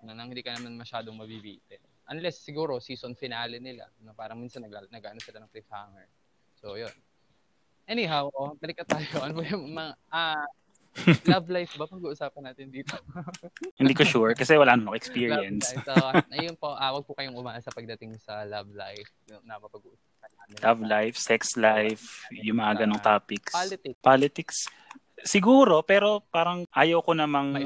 na 0.05 0.13
nang 0.13 0.29
hindi 0.29 0.45
ka 0.45 0.53
naman 0.53 0.77
masyadong 0.77 1.17
mabibitin. 1.17 1.81
Unless 2.13 2.45
siguro 2.45 2.77
season 2.85 3.17
finale 3.17 3.57
nila 3.57 3.89
na 4.05 4.13
parang 4.13 4.37
minsan 4.37 4.61
nag 4.61 4.93
nag-ano 4.93 5.17
sila 5.25 5.41
ng 5.41 5.49
cliffhanger. 5.49 6.05
So 6.61 6.77
yun. 6.77 6.93
Anyhow, 7.89 8.29
oh, 8.37 8.53
balik 8.61 8.85
tayo. 8.85 9.05
Ano 9.25 9.41
ba 9.41 9.45
yung 9.49 9.73
mga 9.73 9.93
ah 10.13 10.45
love 11.33 11.51
life 11.51 11.75
ba 11.75 11.91
pag-uusapan 11.91 12.43
natin 12.51 12.71
dito? 12.71 12.95
Hindi 13.81 13.95
ko 13.99 14.07
sure 14.07 14.33
kasi 14.39 14.55
wala 14.55 14.79
nang 14.79 14.95
Love 14.95 14.99
experience. 14.99 15.75
life. 15.75 15.87
So, 15.87 15.95
ayun 16.31 16.55
po, 16.55 16.75
ah, 16.79 16.95
wag 16.95 17.05
po 17.05 17.19
kayong 17.19 17.35
umaasa 17.35 17.75
pagdating 17.75 18.15
sa 18.23 18.47
love 18.47 18.71
life 18.71 19.11
na 19.43 19.59
mapag-uusapan 19.59 20.31
namin. 20.31 20.55
Love 20.63 20.81
life, 20.87 21.17
sex 21.19 21.59
life, 21.59 22.23
yung 22.31 22.63
mga 22.63 22.87
ganong 22.87 23.03
topics. 23.03 23.51
Politics. 23.51 23.99
Politics. 24.01 24.57
Siguro, 25.25 25.81
pero 25.81 26.21
parang 26.29 26.69
ayaw 26.69 27.01
ko 27.01 27.17
namang 27.17 27.57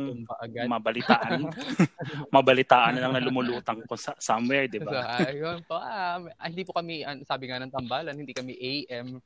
mabalitaan. 0.71 1.51
mabalitaan 2.35 2.95
na 2.95 3.03
lang 3.03 3.13
na 3.19 3.23
lumulutang 3.27 3.83
ko 3.83 3.99
sa 3.99 4.15
somewhere, 4.23 4.71
di 4.71 4.79
So, 4.79 4.87
ba? 4.87 5.27
ayun 5.27 5.67
po. 5.67 5.75
Ah, 5.75 6.23
ah, 6.39 6.47
hindi 6.47 6.63
po 6.63 6.71
kami, 6.71 7.03
an- 7.03 7.27
sabi 7.27 7.51
nga 7.51 7.59
ng 7.59 7.75
tambalan, 7.75 8.15
hindi 8.15 8.31
kami 8.31 8.55
AM. 8.55 9.19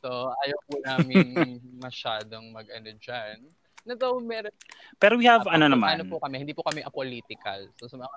So, 0.00 0.32
ayaw 0.40 0.58
po 0.64 0.80
namin 0.80 1.60
masyadong 1.84 2.48
mag-ano 2.48 2.90
dyan. 2.96 3.44
Na 3.84 3.92
though, 3.92 4.18
meron, 4.24 4.50
Pero 4.96 5.20
we 5.20 5.28
have 5.28 5.44
ah, 5.44 5.54
ano 5.54 5.68
naman, 5.68 6.00
Ano 6.00 6.08
po 6.08 6.16
kami, 6.16 6.40
hindi 6.40 6.56
po 6.56 6.64
kami 6.64 6.80
apolitical. 6.80 7.68
So, 7.76 7.92
mga 7.92 8.08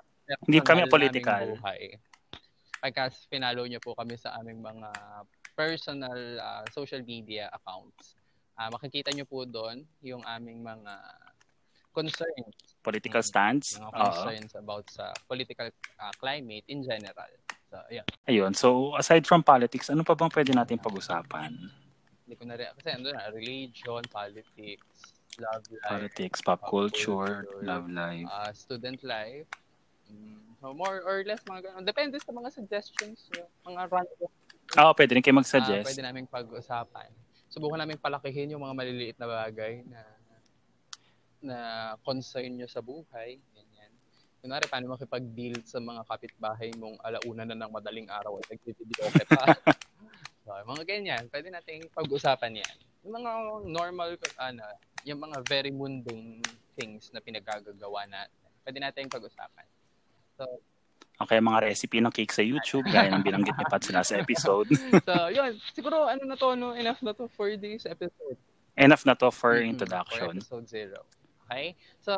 Hindi 0.48 0.58
kami 0.64 0.80
apolitical. 0.88 1.42
buhay, 1.60 2.00
pagka 2.80 3.12
pinalo 3.28 3.68
niyo 3.68 3.76
po 3.76 3.92
kami 3.92 4.16
sa 4.16 4.40
aming 4.40 4.64
mga 4.64 4.88
personal 5.52 6.16
ah, 6.40 6.64
social 6.72 7.04
media 7.04 7.52
accounts, 7.52 8.16
ah, 8.60 8.68
makikita 8.68 9.08
niyo 9.16 9.24
po 9.24 9.48
doon 9.48 9.80
yung 10.04 10.20
aming 10.28 10.60
mga 10.60 10.92
concerns 11.90 12.76
political 12.84 13.24
stance. 13.24 13.80
mga 13.80 13.92
concerns 13.92 14.52
about 14.54 14.84
sa 14.92 15.12
political 15.24 15.68
uh, 15.96 16.12
climate 16.16 16.64
in 16.68 16.84
general. 16.84 17.28
So, 17.68 17.76
ayun. 17.88 18.06
Ayun. 18.26 18.52
So, 18.52 18.96
aside 18.96 19.24
from 19.24 19.40
politics, 19.42 19.88
ano 19.88 20.04
pa 20.04 20.12
bang 20.12 20.32
pwede 20.32 20.52
natin 20.52 20.76
pag-usapan? 20.76 21.50
Hindi 22.24 22.34
ko 22.36 22.44
na 22.46 22.54
rin, 22.56 22.68
kasi 22.76 22.88
ano 22.94 23.10
na, 23.12 23.28
religion, 23.30 24.00
politics, 24.08 25.12
love 25.38 25.64
life, 25.68 25.86
Politics, 25.88 26.38
pop 26.40 26.60
Pop 26.60 26.70
culture, 26.70 27.46
culture. 27.46 27.62
love 27.62 27.86
life. 27.90 28.26
uh, 28.26 28.50
student 28.52 28.98
life. 29.04 29.46
Mm, 30.10 30.56
so 30.58 30.74
more 30.74 31.04
or 31.06 31.22
less, 31.22 31.42
mga 31.46 31.70
ganun. 31.70 31.84
Depende 31.86 32.16
sa 32.18 32.32
mga 32.34 32.48
suggestions 32.50 33.28
nyo, 33.34 33.44
mga 33.66 33.82
random 33.88 34.30
Oo, 34.78 34.90
pwede 34.94 35.10
rin 35.18 35.22
kayo 35.22 35.34
mag-suggest. 35.34 35.86
pwede 35.86 36.02
namin 36.06 36.24
pag-usapan. 36.30 37.10
Subukan 37.50 37.82
namin 37.82 37.98
palakihin 37.98 38.54
yung 38.54 38.62
mga 38.62 38.78
maliliit 38.78 39.16
na 39.18 39.26
bagay 39.26 39.82
na 39.90 40.00
na 41.40 41.58
concern 42.04 42.52
nyo 42.52 42.68
sa 42.68 42.84
buhay. 42.84 43.40
Ganyan. 43.56 43.90
Kunwari, 44.40 44.64
paano 44.68 44.92
makipag-deal 44.92 45.60
sa 45.64 45.80
mga 45.80 46.04
kapitbahay 46.08 46.72
mong 46.76 46.96
alauna 47.00 47.44
na 47.48 47.56
ng 47.58 47.72
madaling 47.72 48.08
araw 48.08 48.40
at 48.40 48.46
nagtitidyoke 48.48 49.24
pa. 49.28 49.44
so, 50.44 50.52
mga 50.52 50.84
ganyan. 50.84 51.22
Pwede 51.28 51.48
nating 51.52 51.88
pag-usapan 51.92 52.60
yan. 52.60 52.76
Yung 53.04 53.14
mga 53.20 53.30
normal, 53.68 54.16
ano, 54.40 54.64
yung 55.04 55.20
mga 55.20 55.38
very 55.48 55.72
mundane 55.72 56.44
things 56.76 57.08
na 57.12 57.24
pinagagagawa 57.24 58.04
natin. 58.08 58.48
Pwede 58.64 58.78
nating 58.80 59.08
pag-usapan. 59.12 59.66
So, 60.36 60.44
Okay, 61.20 61.36
mga 61.36 61.68
recipe 61.68 62.00
ng 62.00 62.08
cake 62.08 62.32
sa 62.32 62.40
YouTube, 62.40 62.88
gaya 62.88 63.12
ng 63.12 63.20
binanggit 63.20 63.52
ni 63.52 63.66
Pat 63.68 63.84
sa 63.84 64.16
episode. 64.16 64.72
so 65.08 65.28
yun. 65.28 65.52
Siguro, 65.76 66.08
ano 66.08 66.24
na 66.24 66.36
to, 66.40 66.56
no? 66.56 66.72
Enough 66.72 67.04
na 67.04 67.12
to 67.12 67.28
for 67.28 67.52
this 67.60 67.84
episode. 67.84 68.40
Enough 68.72 69.04
na 69.04 69.12
to 69.12 69.28
for 69.28 69.60
Mm-mm, 69.60 69.76
introduction. 69.76 70.40
For 70.40 70.40
episode 70.40 70.66
zero. 70.72 70.98
Okay? 71.44 71.76
So, 72.00 72.16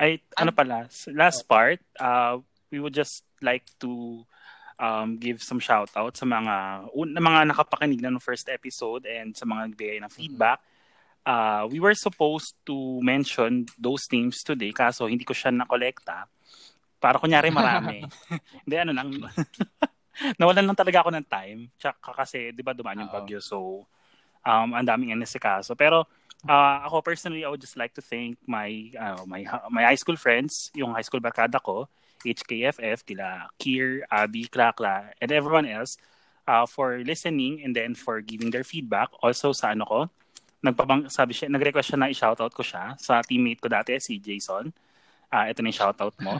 Ay, 0.00 0.22
ano 0.38 0.54
pala, 0.54 0.88
last 1.12 1.44
part, 1.44 1.82
uh, 2.00 2.40
we 2.72 2.80
would 2.80 2.94
just 2.94 3.26
like 3.42 3.66
to 3.82 4.24
um, 4.80 5.20
give 5.20 5.42
some 5.42 5.60
shout 5.60 5.92
out 5.92 6.16
sa 6.16 6.24
mga 6.24 6.88
un- 6.96 7.18
mga 7.18 7.52
nakapakinig 7.52 8.00
na 8.00 8.08
ng 8.08 8.22
first 8.22 8.48
episode 8.48 9.04
and 9.04 9.36
sa 9.36 9.44
mga 9.44 9.74
nagbigay 9.74 9.98
ng 10.00 10.08
feedback. 10.08 10.64
Uh, 11.20 11.68
we 11.68 11.76
were 11.76 11.92
supposed 11.92 12.56
to 12.64 12.96
mention 13.04 13.68
those 13.76 14.08
names 14.08 14.40
today 14.40 14.72
kaso 14.72 15.04
hindi 15.04 15.28
ko 15.28 15.36
siya 15.36 15.52
nakolekta. 15.52 16.24
Para 17.00 17.16
kunyari 17.16 17.48
marami. 17.56 18.04
hindi, 18.64 18.76
ano 18.76 18.92
lang. 18.92 19.08
nawalan 20.40 20.68
lang 20.68 20.78
talaga 20.78 21.00
ako 21.00 21.10
ng 21.16 21.26
time. 21.26 21.60
Tsaka 21.80 22.12
kasi, 22.12 22.52
di 22.52 22.60
ba, 22.60 22.76
dumaan 22.76 23.00
yung 23.00 23.12
bagyo. 23.12 23.40
So, 23.40 23.88
um, 24.44 24.76
ang 24.76 24.84
daming 24.84 25.16
kaso. 25.40 25.72
Pero, 25.72 26.04
uh, 26.44 26.76
ako 26.84 27.00
personally, 27.00 27.42
I 27.42 27.48
would 27.48 27.64
just 27.64 27.80
like 27.80 27.96
to 27.96 28.04
thank 28.04 28.36
my, 28.44 28.92
uh, 28.94 29.24
my, 29.24 29.48
my 29.72 29.82
high 29.88 29.98
school 29.98 30.20
friends, 30.20 30.68
yung 30.76 30.92
high 30.92 31.04
school 31.04 31.24
barkada 31.24 31.56
ko, 31.58 31.88
HKFF, 32.20 33.08
kila 33.08 33.48
Kier, 33.56 34.04
Abby, 34.12 34.44
Klakla, 34.44 35.16
and 35.16 35.32
everyone 35.32 35.64
else 35.64 35.96
uh, 36.44 36.68
for 36.68 37.00
listening 37.00 37.64
and 37.64 37.72
then 37.72 37.96
for 37.96 38.20
giving 38.20 38.52
their 38.52 38.64
feedback. 38.64 39.08
Also 39.24 39.56
sa 39.56 39.72
ano 39.72 39.88
ko, 39.88 40.00
nagpabang, 40.60 41.08
sabi 41.08 41.32
siya, 41.32 41.48
nag-request 41.48 41.96
siya 41.96 42.00
na 42.00 42.12
i-shoutout 42.12 42.52
ko 42.52 42.60
siya 42.60 42.92
sa 43.00 43.24
teammate 43.24 43.64
ko 43.64 43.72
dati, 43.72 43.96
si 43.96 44.20
Jason. 44.20 44.68
Ah, 45.32 45.48
ito 45.48 45.64
na 45.64 45.72
yung 45.72 45.80
shoutout 45.80 46.12
mo. 46.20 46.36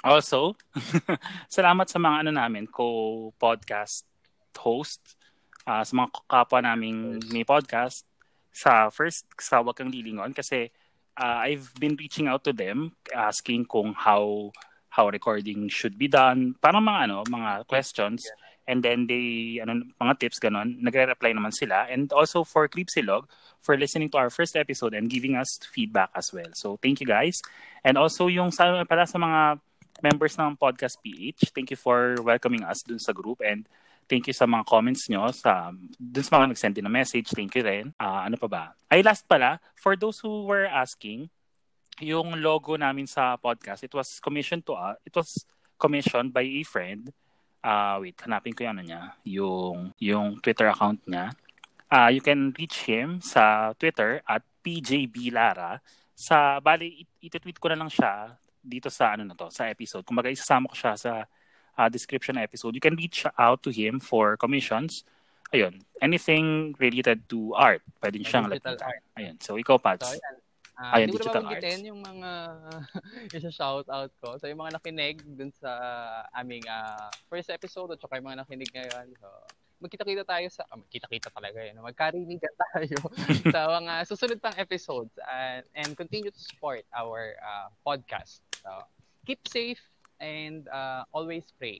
Also, 0.00 0.56
salamat 1.52 1.86
sa 1.86 2.00
mga 2.00 2.26
ano 2.26 2.30
namin, 2.32 2.64
co-podcast 2.70 4.08
host, 4.56 5.16
ah, 5.64 5.84
sa 5.84 5.92
mga 5.96 6.08
kapwa 6.28 6.60
naming 6.60 7.20
may 7.32 7.44
podcast. 7.44 8.04
Sa 8.50 8.90
first, 8.90 9.24
sa 9.38 9.62
Wag 9.62 9.78
Kang 9.78 9.92
Lilingon 9.92 10.34
kasi 10.34 10.68
ah, 11.16 11.44
I've 11.44 11.72
been 11.78 11.96
reaching 11.96 12.28
out 12.28 12.44
to 12.44 12.52
them 12.52 12.96
asking 13.12 13.68
kung 13.68 13.94
how 13.96 14.50
how 14.90 15.06
recording 15.08 15.70
should 15.70 15.96
be 15.96 16.10
done. 16.10 16.58
Parang 16.58 16.82
mga 16.82 17.00
ano, 17.08 17.22
mga 17.24 17.66
questions. 17.70 18.26
And 18.70 18.86
then 18.86 19.06
they, 19.10 19.58
ano, 19.58 19.82
mga 19.98 20.18
tips, 20.18 20.38
ganon. 20.38 20.78
Nagre-reply 20.78 21.34
naman 21.34 21.50
sila. 21.50 21.90
And 21.90 22.06
also 22.14 22.46
for 22.46 22.70
Clipsilog, 22.70 23.26
for 23.58 23.74
listening 23.74 24.10
to 24.14 24.18
our 24.18 24.30
first 24.30 24.54
episode 24.54 24.94
and 24.94 25.10
giving 25.10 25.34
us 25.34 25.58
feedback 25.74 26.10
as 26.14 26.30
well. 26.30 26.50
So 26.54 26.78
thank 26.78 27.02
you 27.02 27.06
guys. 27.06 27.42
And 27.82 27.98
also 27.98 28.26
yung 28.30 28.50
sa, 28.54 28.82
para 28.86 29.06
sa 29.10 29.18
mga 29.18 29.58
members 30.02 30.36
ng 30.36 30.56
Podcast 30.56 30.98
PH, 31.04 31.52
thank 31.54 31.70
you 31.70 31.78
for 31.78 32.16
welcoming 32.24 32.64
us 32.64 32.82
dun 32.82 32.98
sa 32.98 33.12
group 33.12 33.40
and 33.44 33.68
thank 34.10 34.26
you 34.26 34.34
sa 34.34 34.42
mga 34.42 34.66
comments 34.66 35.06
nyo 35.06 35.30
sa 35.30 35.70
dun 35.94 36.26
sa 36.26 36.42
mga 36.42 36.50
nag-send 36.50 36.74
din 36.74 36.84
ng 36.84 36.92
message. 36.92 37.30
Thank 37.30 37.54
you 37.54 37.62
rin. 37.62 37.94
Ah, 37.94 38.26
ano 38.26 38.34
pa 38.34 38.48
ba? 38.50 38.64
Ay, 38.90 39.06
last 39.06 39.22
pala, 39.30 39.62
for 39.78 39.94
those 39.94 40.18
who 40.18 40.48
were 40.50 40.66
asking, 40.66 41.30
yung 42.02 42.40
logo 42.42 42.74
namin 42.74 43.06
sa 43.06 43.38
podcast, 43.38 43.86
it 43.86 43.94
was 43.94 44.18
commissioned 44.18 44.66
to 44.66 44.74
us, 44.74 44.98
it 45.06 45.14
was 45.14 45.46
commissioned 45.78 46.34
by 46.34 46.42
a 46.42 46.64
friend. 46.66 47.14
Ah, 47.62 48.00
wait, 48.00 48.16
hanapin 48.24 48.56
ko 48.56 48.64
yung 48.66 48.74
ano 48.74 48.82
niya, 48.82 49.02
yung 49.22 49.92
yung 50.00 50.26
Twitter 50.42 50.66
account 50.66 50.98
niya. 51.06 51.30
Ah, 51.86 52.08
you 52.10 52.24
can 52.24 52.50
reach 52.56 52.88
him 52.88 53.20
sa 53.20 53.76
Twitter 53.76 54.24
at 54.24 54.42
PJBlara. 54.64 55.78
Sa 56.16 56.58
bali 56.58 57.04
it- 57.04 57.30
iti-tweet 57.30 57.60
ko 57.60 57.68
na 57.70 57.78
lang 57.78 57.92
siya 57.92 58.39
dito 58.60 58.92
sa 58.92 59.16
ano 59.16 59.24
na 59.24 59.34
to, 59.34 59.48
sa 59.50 59.66
episode. 59.68 60.04
Kumbaga 60.04 60.30
isasama 60.30 60.68
ko 60.70 60.76
siya 60.76 60.94
sa 60.96 61.12
ah, 61.74 61.88
description 61.88 62.36
episode. 62.36 62.76
You 62.76 62.82
can 62.84 62.96
reach 62.96 63.24
out 63.40 63.64
to 63.64 63.70
him 63.72 63.98
for 63.98 64.36
commissions. 64.36 65.02
Ayun, 65.50 65.82
anything 65.98 66.78
related 66.78 67.26
to 67.26 67.56
art, 67.58 67.82
pwede 67.98 68.22
niyo 68.22 68.28
siyang 68.30 68.46
digital 68.46 68.78
lapitan. 68.78 68.86
art. 68.86 69.02
Ayun, 69.18 69.36
so 69.42 69.58
ikaw, 69.58 69.76
So, 69.76 69.82
Pats. 69.82 70.08
Ah, 70.80 70.96
Ayan, 70.96 71.12
hindi 71.12 71.20
ko 71.20 71.28
digital 71.28 71.44
na 71.44 71.52
babanggitin 71.52 71.80
yung 71.92 72.00
mga 72.00 72.30
isa-shout 73.36 73.84
out 73.92 74.08
ko. 74.16 74.40
So, 74.40 74.48
yung 74.48 74.64
mga 74.64 74.80
nakinig 74.80 75.20
dun 75.36 75.52
sa 75.52 75.68
aming 76.32 76.64
ah, 76.70 77.12
first 77.28 77.52
episode 77.52 77.92
at 77.92 78.00
saka 78.00 78.16
yung 78.16 78.32
mga 78.32 78.40
nakinig 78.48 78.72
ngayon. 78.72 79.12
So, 79.20 79.28
magkita-kita 79.80 80.22
tayo 80.28 80.46
sa... 80.52 80.62
Ah, 80.68 80.76
magkita-kita 80.76 81.28
talaga 81.32 81.58
yun. 81.64 81.80
Magkarinigan 81.80 82.54
tayo 82.72 82.96
sa 83.48 83.60
mga 83.80 83.92
susunod 84.04 84.38
pang 84.40 84.56
episodes 84.60 85.12
and, 85.24 85.64
and 85.74 85.96
continue 85.96 86.30
to 86.30 86.42
support 86.42 86.84
our 86.92 87.34
ah, 87.40 87.72
podcast. 87.84 88.44
So, 88.60 88.70
keep 89.24 89.40
safe 89.48 89.80
and 90.20 90.68
ah, 90.68 91.08
always 91.16 91.48
pray. 91.56 91.78